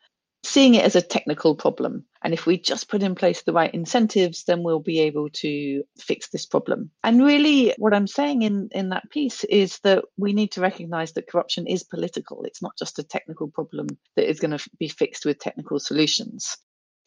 Seeing 0.45 0.75
it 0.75 0.85
as 0.85 0.97
a 0.97 1.03
technical 1.03 1.55
problem. 1.55 2.05
And 2.23 2.35
if 2.35 2.47
we 2.47 2.59
just 2.59 2.89
put 2.89 3.03
in 3.03 3.15
place 3.15 3.43
the 3.43 3.53
right 3.53 3.73
incentives, 3.73 4.45
then 4.45 4.63
we'll 4.63 4.81
be 4.81 5.01
able 5.01 5.31
to 5.31 5.83
fix 5.99 6.29
this 6.29 6.47
problem. 6.47 6.91
And 7.05 7.25
really, 7.25 7.75
what 7.79 7.95
I'm 7.95 8.07
saying 8.07 8.43
in, 8.43 8.69
in 8.73 8.91
that 8.91 9.11
piece 9.11 9.45
is 9.45 9.79
that 9.81 10.05
we 10.17 10.33
need 10.33 10.53
to 10.53 10.61
recognize 10.61 11.13
that 11.13 11.29
corruption 11.29 11.67
is 11.67 11.85
political. 11.85 12.45
It's 12.45 12.63
not 12.63 12.77
just 12.79 12.99
a 12.99 13.05
technical 13.05 13.49
problem 13.49 13.87
that 14.17 14.29
is 14.29 14.41
going 14.41 14.57
to 14.57 14.71
be 14.79 14.89
fixed 14.89 15.25
with 15.25 15.39
technical 15.39 15.79
solutions. 15.79 16.57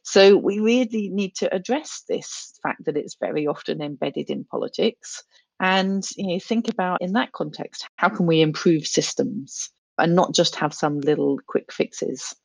So 0.03 0.37
we 0.37 0.59
really 0.59 1.09
need 1.09 1.35
to 1.37 1.53
address 1.53 2.03
this 2.07 2.59
fact 2.61 2.85
that 2.85 2.95
it's 2.95 3.17
very 3.19 3.47
often 3.47 3.81
embedded 3.81 4.29
in 4.29 4.45
politics 4.45 5.23
and 5.59 6.05
you 6.17 6.27
know, 6.27 6.39
think 6.39 6.67
about 6.67 7.01
in 7.01 7.13
that 7.13 7.31
context, 7.31 7.87
how 7.95 8.09
can 8.09 8.25
we 8.25 8.41
improve 8.41 8.85
systems 8.85 9.69
and 9.97 10.15
not 10.15 10.33
just 10.33 10.55
have 10.57 10.73
some 10.73 10.99
little 10.99 11.39
quick 11.47 11.71
fixes? 11.71 12.35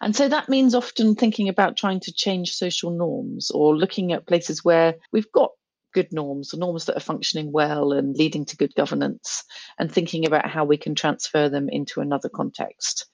And 0.00 0.16
so 0.16 0.28
that 0.28 0.48
means 0.48 0.74
often 0.74 1.14
thinking 1.14 1.48
about 1.48 1.76
trying 1.76 2.00
to 2.00 2.12
change 2.12 2.54
social 2.54 2.90
norms 2.90 3.50
or 3.50 3.76
looking 3.76 4.12
at 4.12 4.26
places 4.26 4.64
where 4.64 4.94
we've 5.12 5.30
got 5.32 5.50
good 5.92 6.12
norms, 6.12 6.50
the 6.50 6.56
norms 6.56 6.86
that 6.86 6.96
are 6.96 7.00
functioning 7.00 7.52
well 7.52 7.92
and 7.92 8.16
leading 8.16 8.44
to 8.46 8.56
good 8.56 8.74
governance, 8.74 9.44
and 9.78 9.92
thinking 9.92 10.24
about 10.24 10.48
how 10.48 10.64
we 10.64 10.76
can 10.76 10.94
transfer 10.94 11.48
them 11.48 11.68
into 11.68 12.00
another 12.00 12.28
context. 12.28 13.06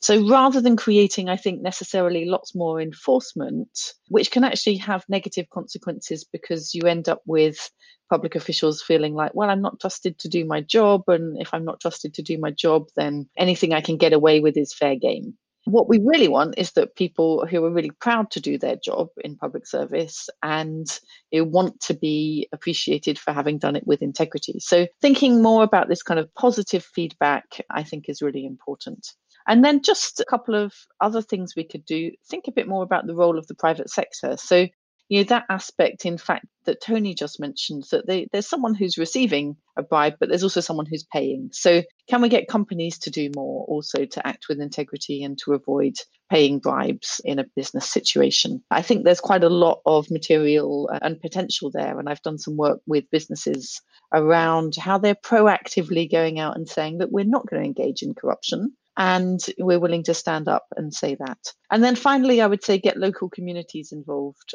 So 0.00 0.28
rather 0.28 0.60
than 0.60 0.76
creating, 0.76 1.28
I 1.30 1.36
think, 1.36 1.62
necessarily 1.62 2.26
lots 2.26 2.54
more 2.54 2.80
enforcement, 2.80 3.94
which 4.08 4.30
can 4.30 4.44
actually 4.44 4.76
have 4.76 5.04
negative 5.08 5.48
consequences 5.48 6.24
because 6.30 6.74
you 6.74 6.82
end 6.82 7.08
up 7.08 7.22
with 7.26 7.70
public 8.10 8.34
officials 8.34 8.82
feeling 8.82 9.14
like, 9.14 9.34
well, 9.34 9.48
I'm 9.48 9.62
not 9.62 9.80
trusted 9.80 10.18
to 10.20 10.28
do 10.28 10.44
my 10.44 10.60
job. 10.60 11.04
And 11.08 11.40
if 11.40 11.54
I'm 11.54 11.64
not 11.64 11.80
trusted 11.80 12.14
to 12.14 12.22
do 12.22 12.38
my 12.38 12.50
job, 12.50 12.88
then 12.94 13.28
anything 13.38 13.72
I 13.72 13.80
can 13.80 13.96
get 13.96 14.12
away 14.12 14.40
with 14.40 14.56
is 14.56 14.74
fair 14.74 14.96
game. 14.96 15.38
What 15.66 15.88
we 15.88 16.00
really 16.04 16.28
want 16.28 16.54
is 16.58 16.72
that 16.72 16.94
people 16.94 17.44
who 17.44 17.64
are 17.64 17.72
really 17.72 17.90
proud 17.90 18.30
to 18.30 18.40
do 18.40 18.56
their 18.56 18.76
job 18.76 19.08
in 19.24 19.36
public 19.36 19.66
service 19.66 20.28
and 20.40 20.86
who 21.32 21.44
want 21.44 21.80
to 21.82 21.94
be 21.94 22.48
appreciated 22.52 23.18
for 23.18 23.32
having 23.32 23.58
done 23.58 23.74
it 23.74 23.84
with 23.84 24.00
integrity. 24.00 24.60
So, 24.60 24.86
thinking 25.02 25.42
more 25.42 25.64
about 25.64 25.88
this 25.88 26.04
kind 26.04 26.20
of 26.20 26.32
positive 26.34 26.84
feedback, 26.84 27.60
I 27.68 27.82
think, 27.82 28.08
is 28.08 28.22
really 28.22 28.46
important. 28.46 29.08
And 29.48 29.64
then 29.64 29.82
just 29.82 30.20
a 30.20 30.24
couple 30.24 30.54
of 30.54 30.72
other 31.00 31.20
things 31.20 31.54
we 31.56 31.64
could 31.64 31.84
do. 31.84 32.12
Think 32.30 32.46
a 32.46 32.52
bit 32.52 32.68
more 32.68 32.84
about 32.84 33.08
the 33.08 33.16
role 33.16 33.36
of 33.36 33.48
the 33.48 33.54
private 33.56 33.90
sector. 33.90 34.36
So, 34.36 34.68
you 35.08 35.18
know 35.18 35.24
that 35.24 35.44
aspect 35.48 36.04
in 36.04 36.18
fact 36.18 36.46
that 36.64 36.80
tony 36.80 37.14
just 37.14 37.38
mentioned 37.38 37.84
that 37.90 38.06
they, 38.06 38.26
there's 38.32 38.48
someone 38.48 38.74
who's 38.74 38.98
receiving 38.98 39.56
a 39.76 39.82
bribe 39.82 40.14
but 40.18 40.28
there's 40.28 40.42
also 40.42 40.60
someone 40.60 40.86
who's 40.86 41.04
paying. 41.04 41.50
So 41.52 41.82
can 42.08 42.22
we 42.22 42.28
get 42.28 42.48
companies 42.48 42.98
to 43.00 43.10
do 43.10 43.30
more 43.34 43.64
also 43.66 44.04
to 44.04 44.26
act 44.26 44.46
with 44.48 44.60
integrity 44.60 45.22
and 45.22 45.38
to 45.44 45.54
avoid 45.54 45.94
paying 46.30 46.58
bribes 46.58 47.20
in 47.24 47.38
a 47.38 47.46
business 47.54 47.88
situation? 47.90 48.62
I 48.70 48.82
think 48.82 49.04
there's 49.04 49.20
quite 49.20 49.44
a 49.44 49.48
lot 49.48 49.80
of 49.86 50.10
material 50.10 50.88
uh, 50.92 50.98
and 51.02 51.20
potential 51.20 51.70
there 51.72 51.98
and 51.98 52.08
i've 52.08 52.22
done 52.22 52.38
some 52.38 52.56
work 52.56 52.80
with 52.86 53.10
businesses 53.10 53.80
around 54.12 54.76
how 54.76 54.98
they're 54.98 55.14
proactively 55.14 56.10
going 56.10 56.38
out 56.38 56.56
and 56.56 56.68
saying 56.68 56.98
that 56.98 57.12
we're 57.12 57.24
not 57.24 57.46
going 57.46 57.62
to 57.62 57.66
engage 57.66 58.02
in 58.02 58.14
corruption 58.14 58.72
and 58.96 59.40
we're 59.58 59.80
willing 59.80 60.04
to 60.04 60.14
stand 60.14 60.48
up 60.48 60.64
and 60.76 60.94
say 60.94 61.16
that. 61.16 61.38
And 61.70 61.84
then 61.84 61.96
finally, 61.96 62.40
I 62.40 62.46
would 62.46 62.64
say 62.64 62.78
get 62.78 62.96
local 62.96 63.28
communities 63.28 63.92
involved 63.92 64.54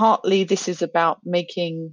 partly 0.00 0.44
this 0.44 0.66
is 0.66 0.80
about 0.80 1.18
making 1.26 1.92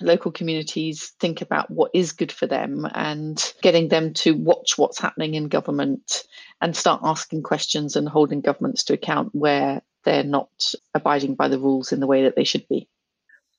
local 0.00 0.32
communities 0.32 1.12
think 1.20 1.42
about 1.42 1.70
what 1.70 1.92
is 1.94 2.10
good 2.10 2.32
for 2.32 2.48
them 2.48 2.84
and 2.92 3.54
getting 3.62 3.86
them 3.86 4.12
to 4.14 4.32
watch 4.32 4.76
what's 4.76 4.98
happening 4.98 5.34
in 5.34 5.46
government 5.46 6.24
and 6.60 6.74
start 6.74 7.02
asking 7.04 7.44
questions 7.44 7.94
and 7.94 8.08
holding 8.08 8.40
governments 8.40 8.82
to 8.82 8.94
account 8.94 9.28
where 9.32 9.80
they're 10.04 10.24
not 10.24 10.50
abiding 10.92 11.36
by 11.36 11.46
the 11.46 11.60
rules 11.60 11.92
in 11.92 12.00
the 12.00 12.08
way 12.08 12.24
that 12.24 12.34
they 12.34 12.42
should 12.42 12.66
be. 12.68 12.88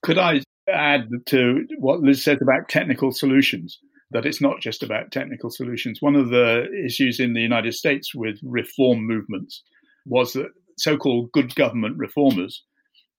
Could 0.02 0.18
I 0.18 0.42
add 0.70 1.08
to 1.28 1.64
what 1.78 2.02
Liz 2.02 2.22
said 2.22 2.42
about 2.42 2.68
technical 2.68 3.10
solutions? 3.10 3.78
That 4.10 4.26
it's 4.26 4.42
not 4.42 4.60
just 4.60 4.82
about 4.82 5.12
technical 5.12 5.48
solutions. 5.48 6.02
One 6.02 6.14
of 6.14 6.28
the 6.28 6.66
issues 6.84 7.20
in 7.20 7.32
the 7.32 7.40
United 7.40 7.72
States 7.72 8.14
with 8.14 8.38
reform 8.42 9.06
movements 9.06 9.62
was 10.04 10.34
that 10.34 10.48
so 10.76 10.98
called 10.98 11.32
good 11.32 11.54
government 11.54 11.96
reformers 11.96 12.64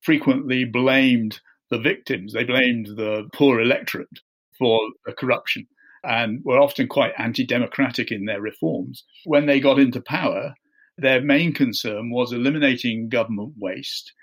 frequently 0.02 0.66
blamed 0.66 1.40
the 1.70 1.80
victims. 1.80 2.34
They 2.34 2.44
blamed 2.44 2.88
the 2.88 3.30
poor 3.34 3.60
electorate 3.60 4.20
for 4.58 4.80
the 5.06 5.14
corruption 5.14 5.68
and 6.04 6.42
were 6.44 6.60
often 6.60 6.88
quite 6.88 7.14
anti 7.18 7.46
democratic 7.46 8.12
in 8.12 8.26
their 8.26 8.42
reforms. 8.42 9.04
When 9.26 9.46
they 9.46 9.60
got 9.60 9.80
into 9.80 10.02
power, 10.02 10.54
their 10.98 11.22
main 11.22 11.54
concern 11.54 12.12
was 12.12 12.34
eliminating 12.34 13.10
government 13.10 13.54
waste, 13.58 14.14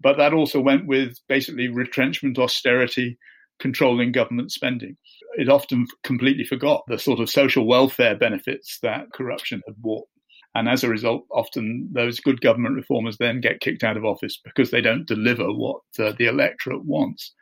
but 0.00 0.16
that 0.16 0.34
also 0.34 0.60
went 0.60 0.86
with 0.86 1.18
basically 1.28 1.68
retrenchment, 1.68 2.38
austerity, 2.38 3.18
controlling 3.60 4.12
government 4.12 4.52
spending. 4.52 4.96
It 5.36 5.48
often 5.48 5.86
completely 6.02 6.44
forgot 6.44 6.82
the 6.88 6.98
sort 6.98 7.20
of 7.20 7.30
social 7.30 7.66
welfare 7.66 8.16
benefits 8.16 8.78
that 8.82 9.12
corruption 9.12 9.62
had 9.66 9.76
brought. 9.76 10.08
And 10.54 10.68
as 10.68 10.84
a 10.84 10.88
result, 10.88 11.26
often 11.30 11.88
those 11.92 12.20
good 12.20 12.40
government 12.40 12.76
reformers 12.76 13.18
then 13.18 13.40
get 13.40 13.60
kicked 13.60 13.82
out 13.82 13.96
of 13.96 14.04
office 14.04 14.38
because 14.42 14.70
they 14.70 14.80
don't 14.80 15.06
deliver 15.06 15.52
what 15.52 15.82
uh, 15.98 16.12
the 16.16 16.26
electorate 16.26 16.84
wants. 16.84 17.32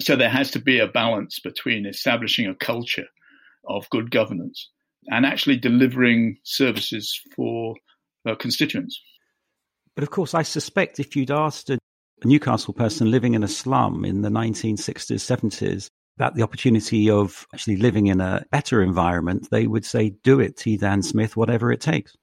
So 0.00 0.16
there 0.16 0.30
has 0.30 0.50
to 0.52 0.58
be 0.58 0.80
a 0.80 0.88
balance 0.88 1.38
between 1.38 1.86
establishing 1.86 2.48
a 2.48 2.54
culture 2.54 3.06
of 3.68 3.88
good 3.90 4.10
governance 4.10 4.68
and 5.06 5.24
actually 5.24 5.58
delivering 5.58 6.38
services 6.42 7.20
for 7.36 7.76
uh, 8.28 8.34
constituents. 8.34 9.00
But 9.94 10.02
of 10.02 10.10
course, 10.10 10.34
I 10.34 10.42
suspect 10.42 10.98
if 10.98 11.14
you'd 11.14 11.30
asked 11.30 11.70
a 11.70 11.78
Newcastle 12.24 12.74
person 12.74 13.10
living 13.10 13.34
in 13.34 13.44
a 13.44 13.48
slum 13.48 14.04
in 14.04 14.22
the 14.22 14.28
1960s, 14.28 15.20
70s, 15.20 15.88
about 16.16 16.34
the 16.34 16.42
opportunity 16.42 17.10
of 17.10 17.46
actually 17.52 17.76
living 17.76 18.06
in 18.06 18.20
a 18.20 18.44
better 18.50 18.82
environment, 18.82 19.48
they 19.50 19.66
would 19.66 19.84
say, 19.84 20.10
do 20.22 20.40
it, 20.40 20.56
T. 20.56 20.76
Dan 20.76 21.02
Smith, 21.02 21.36
whatever 21.36 21.72
it 21.72 21.80
takes. 21.80 22.16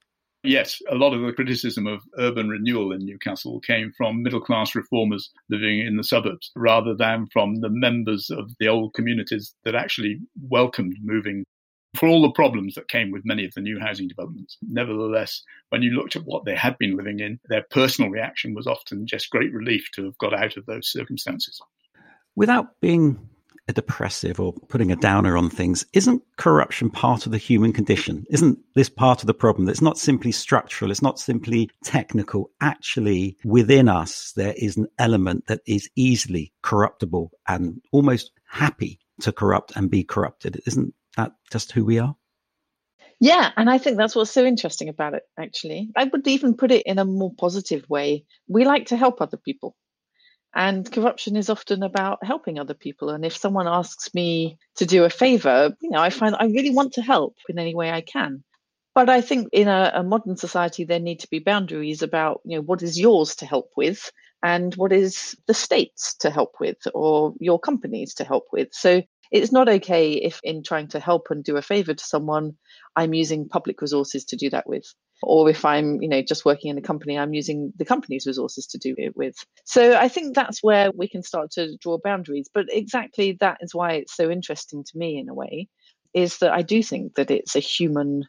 Yes, 0.43 0.81
a 0.89 0.95
lot 0.95 1.13
of 1.13 1.21
the 1.21 1.33
criticism 1.33 1.85
of 1.85 2.01
urban 2.17 2.49
renewal 2.49 2.91
in 2.93 3.05
Newcastle 3.05 3.59
came 3.59 3.91
from 3.95 4.23
middle 4.23 4.41
class 4.41 4.73
reformers 4.73 5.29
living 5.49 5.79
in 5.79 5.97
the 5.97 6.03
suburbs 6.03 6.51
rather 6.55 6.95
than 6.95 7.27
from 7.31 7.57
the 7.57 7.69
members 7.69 8.31
of 8.31 8.49
the 8.59 8.67
old 8.67 8.95
communities 8.95 9.53
that 9.65 9.75
actually 9.75 10.19
welcomed 10.49 10.97
moving 11.03 11.43
for 11.95 12.07
all 12.07 12.23
the 12.23 12.31
problems 12.31 12.73
that 12.73 12.87
came 12.87 13.11
with 13.11 13.25
many 13.25 13.45
of 13.45 13.53
the 13.53 13.61
new 13.61 13.79
housing 13.79 14.07
developments. 14.07 14.57
Nevertheless, 14.63 15.43
when 15.69 15.83
you 15.83 15.91
looked 15.91 16.15
at 16.15 16.23
what 16.23 16.45
they 16.45 16.55
had 16.55 16.77
been 16.79 16.97
living 16.97 17.19
in, 17.19 17.39
their 17.49 17.65
personal 17.69 18.09
reaction 18.09 18.55
was 18.55 18.65
often 18.65 19.05
just 19.05 19.29
great 19.29 19.53
relief 19.53 19.89
to 19.93 20.05
have 20.05 20.17
got 20.17 20.33
out 20.33 20.57
of 20.57 20.65
those 20.65 20.91
circumstances. 20.91 21.61
Without 22.35 22.79
being 22.79 23.29
a 23.71 23.73
depressive 23.73 24.39
or 24.39 24.53
putting 24.69 24.91
a 24.91 24.95
downer 24.95 25.35
on 25.37 25.49
things, 25.49 25.85
isn't 25.93 26.21
corruption 26.37 26.91
part 26.91 27.25
of 27.25 27.31
the 27.31 27.37
human 27.37 27.73
condition? 27.73 28.25
Isn't 28.29 28.59
this 28.75 28.89
part 28.89 29.21
of 29.21 29.27
the 29.27 29.33
problem? 29.33 29.65
That 29.65 29.71
it's 29.71 29.81
not 29.81 29.97
simply 29.97 30.31
structural, 30.31 30.91
it's 30.91 31.01
not 31.01 31.19
simply 31.19 31.69
technical. 31.83 32.51
Actually, 32.61 33.37
within 33.43 33.89
us, 33.89 34.33
there 34.35 34.53
is 34.55 34.77
an 34.77 34.87
element 34.99 35.47
that 35.47 35.61
is 35.65 35.89
easily 35.95 36.53
corruptible 36.61 37.31
and 37.47 37.81
almost 37.91 38.31
happy 38.47 38.99
to 39.21 39.31
corrupt 39.31 39.73
and 39.75 39.89
be 39.89 40.03
corrupted. 40.03 40.61
Isn't 40.67 40.93
that 41.17 41.31
just 41.51 41.71
who 41.71 41.85
we 41.85 41.99
are? 41.99 42.15
Yeah, 43.19 43.51
and 43.55 43.69
I 43.69 43.77
think 43.77 43.97
that's 43.97 44.15
what's 44.15 44.31
so 44.31 44.43
interesting 44.43 44.89
about 44.89 45.13
it, 45.13 45.23
actually. 45.39 45.89
I 45.95 46.05
would 46.05 46.27
even 46.27 46.55
put 46.55 46.71
it 46.71 46.83
in 46.87 46.97
a 46.99 47.05
more 47.05 47.31
positive 47.37 47.87
way. 47.87 48.25
We 48.47 48.65
like 48.65 48.87
to 48.87 48.97
help 48.97 49.21
other 49.21 49.37
people. 49.37 49.75
And 50.53 50.91
corruption 50.91 51.37
is 51.37 51.49
often 51.49 51.81
about 51.81 52.25
helping 52.25 52.59
other 52.59 52.73
people. 52.73 53.09
And 53.09 53.23
if 53.23 53.37
someone 53.37 53.67
asks 53.67 54.13
me 54.13 54.57
to 54.75 54.85
do 54.85 55.05
a 55.05 55.09
favor, 55.09 55.75
you 55.81 55.89
know, 55.89 55.99
I 55.99 56.09
find 56.09 56.35
I 56.37 56.45
really 56.45 56.71
want 56.71 56.93
to 56.93 57.01
help 57.01 57.35
in 57.47 57.57
any 57.57 57.73
way 57.73 57.89
I 57.89 58.01
can. 58.01 58.43
But 58.93 59.09
I 59.09 59.21
think 59.21 59.47
in 59.53 59.69
a, 59.69 59.91
a 59.95 60.03
modern 60.03 60.35
society, 60.35 60.83
there 60.83 60.99
need 60.99 61.21
to 61.21 61.29
be 61.29 61.39
boundaries 61.39 62.01
about, 62.01 62.41
you 62.43 62.57
know, 62.57 62.61
what 62.61 62.83
is 62.83 62.99
yours 62.99 63.35
to 63.37 63.45
help 63.45 63.71
with 63.77 64.11
and 64.43 64.75
what 64.75 64.91
is 64.91 65.37
the 65.47 65.53
state's 65.53 66.15
to 66.17 66.29
help 66.29 66.55
with 66.59 66.77
or 66.93 67.33
your 67.39 67.59
company's 67.59 68.13
to 68.15 68.25
help 68.25 68.47
with. 68.51 68.69
So 68.73 69.01
it's 69.31 69.53
not 69.53 69.69
okay 69.69 70.13
if 70.13 70.41
in 70.43 70.63
trying 70.63 70.89
to 70.89 70.99
help 70.99 71.27
and 71.29 71.43
do 71.43 71.55
a 71.55 71.61
favor 71.61 71.93
to 71.93 72.03
someone, 72.03 72.57
I'm 72.95 73.13
using 73.13 73.47
public 73.47 73.81
resources 73.81 74.25
to 74.25 74.35
do 74.35 74.49
that 74.49 74.67
with 74.67 74.85
or 75.21 75.49
if 75.49 75.63
I'm, 75.65 76.01
you 76.01 76.09
know, 76.09 76.21
just 76.21 76.45
working 76.45 76.71
in 76.71 76.77
a 76.77 76.81
company, 76.81 77.17
I'm 77.17 77.33
using 77.33 77.73
the 77.77 77.85
company's 77.85 78.25
resources 78.25 78.65
to 78.67 78.77
do 78.77 78.95
it 78.97 79.15
with. 79.15 79.35
So 79.65 79.95
I 79.95 80.07
think 80.07 80.35
that's 80.35 80.63
where 80.63 80.91
we 80.91 81.07
can 81.07 81.23
start 81.23 81.51
to 81.51 81.77
draw 81.77 81.97
boundaries. 82.03 82.49
But 82.53 82.65
exactly 82.69 83.37
that 83.39 83.57
is 83.61 83.75
why 83.75 83.93
it's 83.93 84.15
so 84.15 84.29
interesting 84.29 84.83
to 84.83 84.97
me 84.97 85.17
in 85.17 85.29
a 85.29 85.33
way, 85.33 85.67
is 86.13 86.39
that 86.39 86.51
I 86.51 86.61
do 86.61 86.83
think 86.83 87.15
that 87.15 87.31
it's 87.31 87.55
a 87.55 87.59
human 87.59 88.25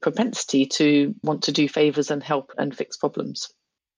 propensity 0.00 0.64
to 0.64 1.14
want 1.22 1.42
to 1.42 1.52
do 1.52 1.68
favors 1.68 2.10
and 2.10 2.22
help 2.22 2.52
and 2.56 2.74
fix 2.74 2.96
problems. 2.96 3.48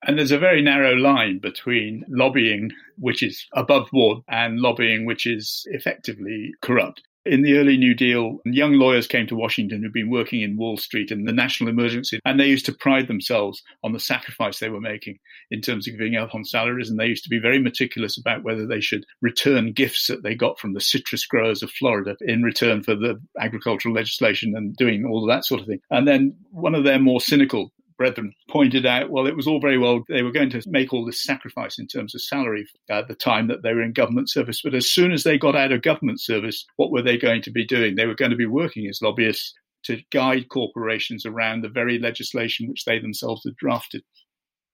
And 0.05 0.18
there's 0.18 0.33
a 0.33 0.38
very 0.38 0.61
narrow 0.62 0.95
line 0.95 1.38
between 1.38 2.05
lobbying, 2.09 2.73
which 2.99 3.23
is 3.23 3.47
above 3.53 3.88
board, 3.92 4.18
and 4.29 4.59
lobbying, 4.59 5.07
which 5.07 5.27
is 5.27 5.64
effectively 5.71 6.51
corrupt. 6.61 7.03
In 7.25 7.43
the 7.43 7.57
early 7.57 7.77
New 7.77 7.95
Deal, 7.95 8.41
young 8.45 8.73
lawyers 8.73 9.07
came 9.07 9.29
to 9.29 9.37
Washington 9.37 9.81
who'd 9.81 9.93
been 9.93 10.11
working 10.11 10.41
in 10.41 10.57
Wall 10.57 10.77
Street 10.77 11.13
and 11.13 11.27
the 11.27 11.33
national 11.33 11.71
emergency, 11.71 12.19
and 12.25 12.39
they 12.39 12.49
used 12.49 12.67
to 12.67 12.73
pride 12.73 13.07
themselves 13.07 13.63
on 13.85 13.93
the 13.93 14.01
sacrifice 14.01 14.59
they 14.59 14.71
were 14.71 14.81
making 14.81 15.19
in 15.53 15.61
terms 15.61 15.87
of 15.87 15.97
giving 15.97 16.17
up 16.17 16.35
on 16.35 16.45
salaries. 16.45 16.91
And 16.91 16.99
they 16.99 17.07
used 17.07 17.23
to 17.23 17.31
be 17.31 17.39
very 17.39 17.61
meticulous 17.61 18.19
about 18.19 18.43
whether 18.43 18.67
they 18.67 18.81
should 18.81 19.07
return 19.21 19.73
gifts 19.73 20.09
that 20.09 20.25
they 20.25 20.35
got 20.35 20.59
from 20.59 20.75
the 20.75 20.81
citrus 20.81 21.25
growers 21.25 21.63
of 21.63 21.71
Florida 21.71 22.17
in 22.23 22.43
return 22.43 22.83
for 22.83 22.97
the 22.97 23.21
agricultural 23.39 23.95
legislation 23.95 24.55
and 24.57 24.75
doing 24.75 25.05
all 25.05 25.25
that 25.25 25.45
sort 25.45 25.61
of 25.61 25.69
thing. 25.69 25.81
And 25.91 26.09
then 26.09 26.35
one 26.51 26.75
of 26.75 26.83
their 26.83 26.99
more 26.99 27.21
cynical 27.21 27.73
brethren 28.03 28.35
pointed 28.51 28.85
out, 28.85 29.11
well, 29.11 29.29
it 29.29 29.37
was 29.37 29.47
all 29.47 29.61
very 29.61 29.79
well. 29.79 30.03
They 30.09 30.23
were 30.23 30.33
going 30.33 30.51
to 30.51 30.62
make 30.67 30.93
all 30.93 31.07
this 31.07 31.23
sacrifice 31.23 31.79
in 31.79 31.87
terms 31.87 32.17
of 32.17 32.21
salary 32.21 32.67
at 32.91 33.07
the 33.07 33.15
time 33.15 33.47
that 33.47 33.62
they 33.62 33.73
were 33.73 33.83
in 33.83 33.93
government 33.93 34.29
service. 34.29 34.61
But 34.61 34.75
as 34.75 34.91
soon 34.91 35.12
as 35.12 35.23
they 35.23 35.38
got 35.38 35.55
out 35.55 35.71
of 35.71 35.83
government 35.83 36.21
service, 36.21 36.67
what 36.79 36.91
were 36.91 37.03
they 37.03 37.17
going 37.17 37.43
to 37.43 37.53
be 37.53 37.65
doing? 37.65 37.95
They 37.95 38.07
were 38.07 38.17
going 38.17 38.33
to 38.33 38.37
be 38.37 38.47
working 38.47 38.88
as 38.88 39.01
lobbyists 39.01 39.55
to 39.85 40.01
guide 40.11 40.49
corporations 40.49 41.25
around 41.25 41.62
the 41.62 41.69
very 41.69 42.01
legislation 42.01 42.69
which 42.69 42.87
they 42.87 42.99
themselves 42.99 43.43
had 43.45 43.55
drafted. 43.55 44.03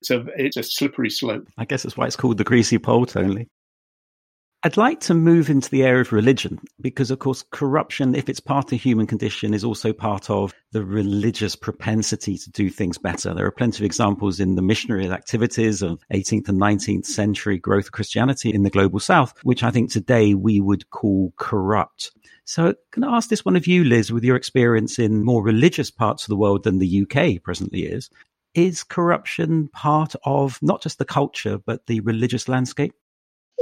So 0.03 0.25
it's 0.35 0.57
a 0.57 0.63
slippery 0.63 1.11
slope. 1.11 1.47
I 1.59 1.67
guess 1.67 1.83
that's 1.83 1.99
why 1.99 2.07
it's 2.07 2.17
called 2.17 2.39
the 2.39 2.45
greasy 2.45 2.79
pole, 2.79 3.05
Tony. 3.05 3.47
I'd 4.65 4.77
like 4.77 4.99
to 5.03 5.15
move 5.15 5.51
into 5.51 5.71
the 5.71 5.85
area 5.85 6.01
of 6.01 6.11
religion 6.11 6.59
because, 6.81 7.13
of 7.13 7.21
course, 7.21 7.45
corruption, 7.53 8.17
if 8.17 8.29
it's 8.29 8.41
part 8.41 8.65
of 8.65 8.71
the 8.71 8.77
human 8.77 9.07
condition, 9.07 9.55
is 9.55 9.63
also 9.63 9.93
part 9.93 10.31
of 10.31 10.53
the 10.73 10.85
religious 10.85 11.55
propensity 11.55 12.37
to 12.37 12.51
do 12.51 12.69
things 12.69 12.99
better. 12.99 13.33
There 13.33 13.47
are 13.47 13.53
plenty 13.53 13.81
of 13.81 13.87
examples 13.87 14.41
in 14.41 14.57
the 14.57 14.63
missionary 14.63 15.09
activities 15.09 15.81
of 15.81 16.03
18th 16.13 16.49
and 16.49 16.61
19th 16.61 17.07
century 17.07 17.57
growth 17.57 17.85
of 17.85 17.93
Christianity 17.93 18.53
in 18.53 18.65
the 18.65 18.71
global 18.71 18.99
south, 18.99 19.33
which 19.45 19.63
I 19.63 19.71
think 19.71 19.93
today 19.93 20.35
we 20.35 20.61
would 20.61 20.91
call 20.91 21.33
corrupt. 21.37 22.11
So, 22.45 22.75
can 22.91 23.05
I 23.05 23.17
ask 23.17 23.29
this 23.29 23.45
one 23.45 23.55
of 23.55 23.69
you, 23.69 23.85
Liz, 23.85 24.11
with 24.11 24.25
your 24.25 24.35
experience 24.35 24.99
in 24.99 25.25
more 25.25 25.45
religious 25.45 25.93
parts 25.93 26.25
of 26.25 26.31
the 26.31 26.37
world 26.37 26.65
than 26.65 26.81
the 26.81 27.03
UK 27.03 27.41
presently 27.45 27.85
is? 27.85 28.11
Is 28.55 28.83
corruption 28.83 29.69
part 29.69 30.17
of 30.25 30.59
not 30.63 30.83
just 30.83 30.99
the 30.99 31.05
culture, 31.05 31.59
but 31.59 31.87
the 31.87 32.01
religious 32.01 32.49
landscape? 32.49 32.93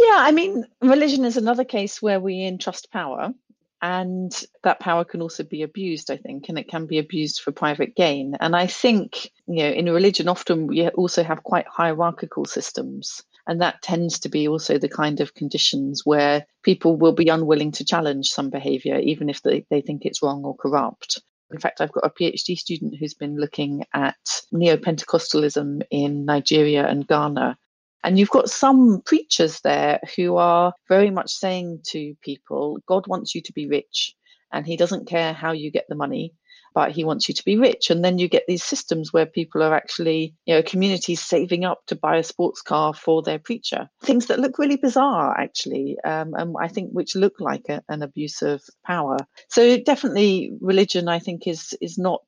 Yeah, 0.07 0.19
I 0.21 0.31
mean, 0.31 0.65
religion 0.81 1.25
is 1.25 1.37
another 1.37 1.65
case 1.65 2.01
where 2.01 2.21
we 2.21 2.45
entrust 2.45 2.93
power, 2.93 3.35
and 3.83 4.33
that 4.63 4.79
power 4.79 5.05
can 5.05 5.21
also 5.21 5.43
be 5.43 5.63
abused, 5.63 6.13
I 6.13 6.17
think, 6.17 6.49
and 6.49 6.57
it 6.57 6.69
can 6.69 6.87
be 6.87 6.99
abused 6.99 7.41
for 7.41 7.51
private 7.51 7.97
gain. 7.97 8.37
And 8.39 8.55
I 8.55 8.69
think, 8.69 9.33
you 9.49 9.65
know, 9.65 9.71
in 9.71 9.91
religion, 9.91 10.29
often 10.29 10.69
we 10.69 10.89
also 10.91 11.25
have 11.25 11.43
quite 11.43 11.67
hierarchical 11.67 12.45
systems. 12.45 13.21
And 13.49 13.61
that 13.61 13.83
tends 13.83 14.21
to 14.21 14.29
be 14.29 14.47
also 14.47 14.79
the 14.79 14.89
kind 14.89 15.21
of 15.21 15.35
conditions 15.35 16.03
where 16.05 16.47
people 16.63 16.97
will 16.97 17.13
be 17.13 17.29
unwilling 17.29 17.73
to 17.73 17.85
challenge 17.85 18.29
some 18.29 18.49
behavior, 18.49 19.01
even 19.01 19.29
if 19.29 19.43
they, 19.43 19.67
they 19.71 19.81
think 19.81 20.05
it's 20.05 20.23
wrong 20.23 20.45
or 20.45 20.57
corrupt. 20.57 21.21
In 21.51 21.59
fact, 21.59 21.81
I've 21.81 21.93
got 21.93 22.07
a 22.07 22.11
PhD 22.11 22.57
student 22.57 22.95
who's 22.97 23.15
been 23.15 23.37
looking 23.37 23.85
at 23.93 24.17
neo 24.53 24.77
Pentecostalism 24.77 25.83
in 25.91 26.25
Nigeria 26.25 26.87
and 26.87 27.07
Ghana 27.07 27.59
and 28.07 28.17
you've 28.17 28.31
got 28.31 28.49
some 28.49 29.03
preachers 29.05 29.61
there 29.63 29.99
who 30.15 30.37
are 30.37 30.73
very 30.89 31.11
much 31.11 31.33
saying 31.33 31.81
to 31.89 32.15
people, 32.23 32.79
God 32.87 33.09
wants 33.09 33.35
you 33.35 33.43
to 33.43 33.53
be 33.53 33.67
rich 33.67 34.15
and 34.53 34.65
he 34.65 34.77
doesn't 34.77 35.09
care 35.09 35.33
how 35.33 35.51
you 35.51 35.73
get 35.73 35.87
the 35.89 35.97
money, 35.97 36.33
but 36.73 36.93
he 36.93 37.03
wants 37.03 37.29
you 37.29 37.35
to 37.35 37.45
be 37.45 37.57
rich. 37.57 37.91
And 37.91 38.05
then 38.05 38.19
you 38.19 38.29
get 38.29 38.45
these 38.47 38.63
systems 38.63 39.13
where 39.13 39.27
people 39.27 39.61
are 39.61 39.75
actually, 39.75 40.37
you 40.45 40.55
know, 40.55 40.63
communities 40.63 41.21
saving 41.21 41.65
up 41.65 41.81
to 41.89 41.97
buy 41.97 42.19
a 42.19 42.23
sports 42.23 42.63
car 42.63 42.95
for 42.95 43.23
their 43.23 43.41
preacher. 43.41 43.89
Things 44.05 44.27
that 44.27 44.39
look 44.39 44.57
really 44.61 44.77
bizarre, 44.77 45.37
actually, 45.37 45.97
um, 46.05 46.35
and 46.35 46.55
I 46.61 46.69
think 46.69 46.93
which 46.93 47.17
look 47.17 47.41
like 47.41 47.69
a, 47.69 47.83
an 47.89 48.05
abuse 48.05 48.41
of 48.41 48.63
power. 48.85 49.17
So 49.49 49.79
definitely, 49.79 50.53
religion, 50.61 51.09
I 51.09 51.19
think, 51.19 51.49
is 51.49 51.77
is 51.81 51.99
not 51.99 52.23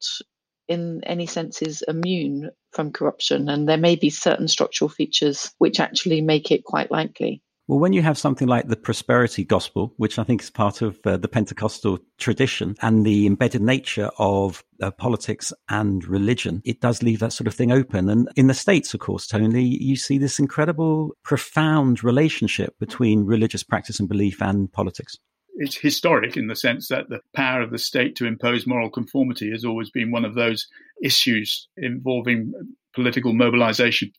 in 0.68 1.02
any 1.04 1.26
sense 1.26 1.62
is 1.62 1.82
immune 1.86 2.50
from 2.72 2.92
corruption, 2.92 3.48
and 3.48 3.68
there 3.68 3.76
may 3.78 3.96
be 3.96 4.10
certain 4.10 4.48
structural 4.48 4.88
features 4.88 5.52
which 5.58 5.80
actually 5.80 6.20
make 6.20 6.50
it 6.50 6.64
quite 6.64 6.90
likely. 6.90 7.42
Well, 7.68 7.80
when 7.80 7.92
you 7.92 8.00
have 8.00 8.16
something 8.16 8.48
like 8.48 8.68
the 8.68 8.76
prosperity 8.76 9.44
gospel, 9.44 9.92
which 9.98 10.18
I 10.18 10.24
think 10.24 10.40
is 10.40 10.48
part 10.48 10.80
of 10.80 10.98
uh, 11.04 11.18
the 11.18 11.28
Pentecostal 11.28 11.98
tradition 12.16 12.76
and 12.80 13.04
the 13.04 13.26
embedded 13.26 13.60
nature 13.60 14.10
of 14.18 14.64
uh, 14.80 14.90
politics 14.90 15.52
and 15.68 16.02
religion, 16.08 16.62
it 16.64 16.80
does 16.80 17.02
leave 17.02 17.18
that 17.18 17.34
sort 17.34 17.46
of 17.46 17.52
thing 17.52 17.70
open. 17.70 18.08
And 18.08 18.26
in 18.36 18.46
the 18.46 18.54
States, 18.54 18.94
of 18.94 19.00
course, 19.00 19.26
Tony, 19.26 19.64
you 19.64 19.96
see 19.96 20.16
this 20.16 20.38
incredible, 20.38 21.14
profound 21.24 22.02
relationship 22.02 22.74
between 22.80 23.26
religious 23.26 23.62
practice 23.62 24.00
and 24.00 24.08
belief 24.08 24.40
and 24.40 24.72
politics 24.72 25.18
it's 25.58 25.76
historic 25.76 26.36
in 26.36 26.46
the 26.46 26.56
sense 26.56 26.88
that 26.88 27.08
the 27.08 27.20
power 27.34 27.60
of 27.60 27.70
the 27.70 27.78
state 27.78 28.14
to 28.16 28.26
impose 28.26 28.66
moral 28.66 28.90
conformity 28.90 29.50
has 29.50 29.64
always 29.64 29.90
been 29.90 30.10
one 30.10 30.24
of 30.24 30.34
those 30.34 30.66
issues 31.02 31.68
involving 31.76 32.52
political 32.94 33.34
mobilization 33.34 34.12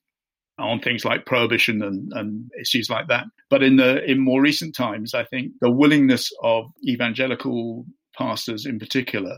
on 0.57 0.81
things 0.81 1.05
like 1.05 1.25
prohibition 1.25 1.81
and, 1.81 2.11
and, 2.13 2.51
issues 2.59 2.89
like 2.89 3.07
that. 3.07 3.23
But 3.49 3.63
in 3.63 3.77
the 3.77 4.03
in 4.03 4.19
more 4.19 4.41
recent 4.41 4.75
times, 4.75 5.13
I 5.13 5.23
think 5.23 5.53
the 5.61 5.71
willingness 5.71 6.29
of 6.43 6.65
evangelical 6.85 7.85
pastors 8.17 8.65
in 8.65 8.77
particular, 8.77 9.37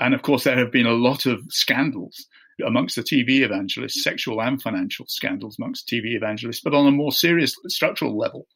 and 0.00 0.12
of 0.12 0.22
course 0.22 0.42
there 0.42 0.58
have 0.58 0.72
been 0.72 0.86
a 0.86 0.92
lot 0.92 1.26
of 1.26 1.40
scandals 1.50 2.26
amongst 2.66 2.96
the 2.96 3.02
TV 3.02 3.42
evangelists, 3.42 4.02
sexual 4.02 4.42
and 4.42 4.60
financial 4.60 5.06
scandals 5.08 5.56
amongst 5.58 5.88
TV 5.88 6.16
evangelists, 6.16 6.60
but 6.62 6.74
on 6.74 6.88
a 6.88 6.90
more 6.90 7.12
serious 7.12 7.54
structural 7.68 8.18
level, 8.18 8.46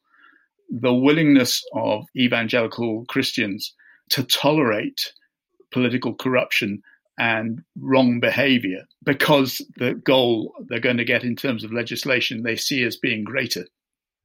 the 0.69 0.93
willingness 0.93 1.63
of 1.73 2.05
evangelical 2.15 3.05
Christians 3.05 3.73
to 4.09 4.23
tolerate 4.23 5.13
political 5.71 6.13
corruption 6.13 6.81
and 7.17 7.61
wrong 7.79 8.19
behavior 8.19 8.85
because 9.03 9.61
the 9.77 9.93
goal 9.93 10.53
they're 10.67 10.79
going 10.79 10.97
to 10.97 11.05
get 11.05 11.23
in 11.23 11.35
terms 11.35 11.63
of 11.63 11.71
legislation 11.71 12.43
they 12.43 12.55
see 12.55 12.83
as 12.83 12.97
being 12.97 13.23
greater. 13.23 13.65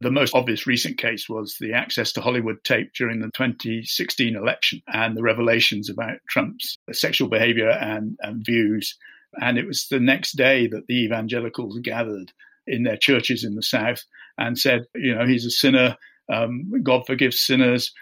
The 0.01 0.11
most 0.11 0.35
obvious 0.35 0.67
recent 0.67 0.97
case 0.97 1.29
was 1.29 1.57
the 1.61 1.75
access 1.75 2.13
to 2.13 2.23
Hollywood 2.23 2.65
tape 2.65 2.93
during 2.97 3.21
the 3.21 3.31
2016 3.35 4.35
election 4.35 4.81
and 4.89 5.17
the 5.17 5.23
revelations 5.23 5.91
about 5.91 6.19
Trump's 6.29 6.79
sexual 6.93 7.29
behavior 7.29 7.69
and, 7.69 8.17
and 8.21 8.45
views. 8.45 8.97
And 9.41 9.59
it 9.59 9.67
was 9.67 9.87
the 9.89 10.01
next 10.01 10.37
day 10.37 10.67
that 10.69 10.87
the 10.87 11.05
evangelicals 11.05 11.79
gathered 11.81 12.33
in 12.67 12.83
their 12.83 12.97
churches 12.97 13.45
in 13.45 13.57
the 13.57 13.63
South 13.63 14.03
and 14.39 14.59
said, 14.59 14.87
you 14.95 15.15
know, 15.15 15.27
he's 15.27 15.45
a 15.45 15.51
sinner 15.51 15.97
um, 16.31 16.71
God 16.83 17.05
forgives 17.07 17.41
sinners. 17.41 17.93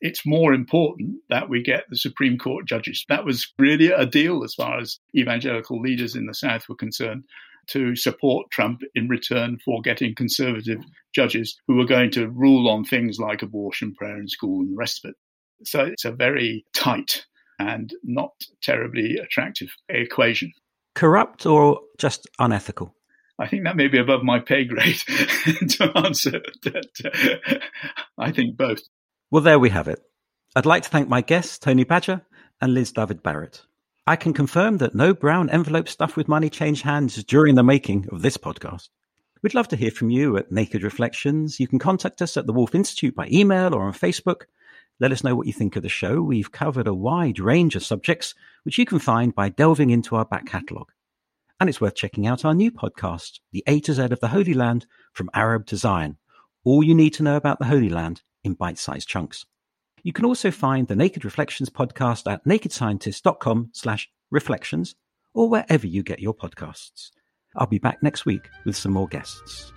It's 0.00 0.26
more 0.26 0.52
important 0.52 1.16
that 1.28 1.48
we 1.48 1.62
get 1.62 1.84
the 1.88 1.96
Supreme 1.96 2.38
Court 2.38 2.66
judges. 2.66 3.04
That 3.08 3.24
was 3.24 3.52
really 3.58 3.90
a 3.90 4.06
deal 4.06 4.44
as 4.44 4.54
far 4.54 4.78
as 4.78 4.98
evangelical 5.16 5.80
leaders 5.80 6.14
in 6.14 6.26
the 6.26 6.34
South 6.34 6.68
were 6.68 6.76
concerned. 6.76 7.24
to 7.68 7.94
support 7.94 8.50
Trump 8.50 8.80
in 8.94 9.08
return 9.08 9.58
for 9.64 9.80
getting 9.82 10.14
conservative 10.14 10.80
judges 11.14 11.58
who 11.66 11.76
were 11.76 11.84
going 11.84 12.10
to 12.12 12.28
rule 12.28 12.68
on 12.68 12.84
things 12.84 13.18
like 13.18 13.42
abortion, 13.42 13.94
prayer 13.94 14.18
in 14.18 14.28
school, 14.28 14.60
and 14.60 14.72
the 14.72 14.76
rest 14.76 15.04
of 15.04 15.10
it. 15.10 15.16
So 15.64 15.84
it's 15.84 16.04
a 16.04 16.12
very 16.12 16.64
tight 16.74 17.26
and 17.58 17.92
not 18.02 18.32
terribly 18.62 19.16
attractive 19.16 19.68
equation. 19.88 20.52
Corrupt 20.94 21.46
or 21.46 21.80
just 21.98 22.26
unethical? 22.38 22.94
I 23.38 23.46
think 23.46 23.64
that 23.64 23.76
may 23.76 23.88
be 23.88 23.98
above 23.98 24.22
my 24.22 24.40
pay 24.40 24.64
grade 24.64 24.96
to 25.06 25.92
answer. 25.94 26.40
That. 26.62 27.40
Uh, 27.46 27.58
I 28.18 28.32
think 28.32 28.56
both. 28.56 28.80
Well, 29.30 29.42
there 29.42 29.58
we 29.58 29.70
have 29.70 29.88
it. 29.88 30.00
I'd 30.56 30.66
like 30.66 30.82
to 30.82 30.88
thank 30.88 31.08
my 31.08 31.20
guests, 31.20 31.58
Tony 31.58 31.84
Badger 31.84 32.22
and 32.60 32.74
Liz 32.74 32.92
David 32.92 33.22
Barrett. 33.22 33.62
I 34.06 34.16
can 34.16 34.32
confirm 34.32 34.78
that 34.78 34.94
no 34.94 35.14
brown 35.14 35.50
envelope 35.50 35.88
stuffed 35.88 36.16
with 36.16 36.28
money 36.28 36.50
changed 36.50 36.82
hands 36.82 37.22
during 37.24 37.54
the 37.54 37.62
making 37.62 38.08
of 38.10 38.22
this 38.22 38.38
podcast. 38.38 38.88
We'd 39.42 39.54
love 39.54 39.68
to 39.68 39.76
hear 39.76 39.90
from 39.92 40.10
you 40.10 40.36
at 40.36 40.50
Naked 40.50 40.82
Reflections. 40.82 41.60
You 41.60 41.68
can 41.68 41.78
contact 41.78 42.22
us 42.22 42.36
at 42.36 42.46
the 42.46 42.52
Woolf 42.52 42.74
Institute 42.74 43.14
by 43.14 43.28
email 43.30 43.74
or 43.74 43.82
on 43.82 43.92
Facebook. 43.92 44.46
Let 44.98 45.12
us 45.12 45.22
know 45.22 45.36
what 45.36 45.46
you 45.46 45.52
think 45.52 45.76
of 45.76 45.84
the 45.84 45.88
show. 45.88 46.20
We've 46.22 46.50
covered 46.50 46.88
a 46.88 46.94
wide 46.94 47.38
range 47.38 47.76
of 47.76 47.84
subjects, 47.84 48.34
which 48.64 48.78
you 48.78 48.84
can 48.84 48.98
find 48.98 49.32
by 49.32 49.50
delving 49.50 49.90
into 49.90 50.16
our 50.16 50.24
back 50.24 50.46
catalogue. 50.46 50.90
And 51.60 51.68
it's 51.68 51.80
worth 51.80 51.96
checking 51.96 52.26
out 52.26 52.44
our 52.44 52.54
new 52.54 52.70
podcast, 52.70 53.40
The 53.52 53.64
A 53.66 53.80
to 53.80 53.92
Z 53.92 54.02
of 54.02 54.20
the 54.20 54.28
Holy 54.28 54.54
Land 54.54 54.86
from 55.12 55.30
Arab 55.34 55.66
to 55.66 55.76
Zion. 55.76 56.16
All 56.64 56.84
you 56.84 56.94
need 56.94 57.14
to 57.14 57.22
know 57.22 57.36
about 57.36 57.58
the 57.58 57.64
Holy 57.64 57.88
Land 57.88 58.22
in 58.44 58.54
bite 58.54 58.78
sized 58.78 59.08
chunks. 59.08 59.44
You 60.04 60.12
can 60.12 60.24
also 60.24 60.50
find 60.50 60.86
the 60.86 60.94
Naked 60.94 61.24
Reflections 61.24 61.68
podcast 61.68 62.30
at 62.30 62.44
nakedscientist.com 62.44 63.70
slash 63.72 64.08
reflections 64.30 64.94
or 65.34 65.48
wherever 65.48 65.86
you 65.86 66.02
get 66.02 66.20
your 66.20 66.34
podcasts. 66.34 67.10
I'll 67.56 67.66
be 67.66 67.78
back 67.78 68.02
next 68.02 68.24
week 68.24 68.48
with 68.64 68.76
some 68.76 68.92
more 68.92 69.08
guests. 69.08 69.72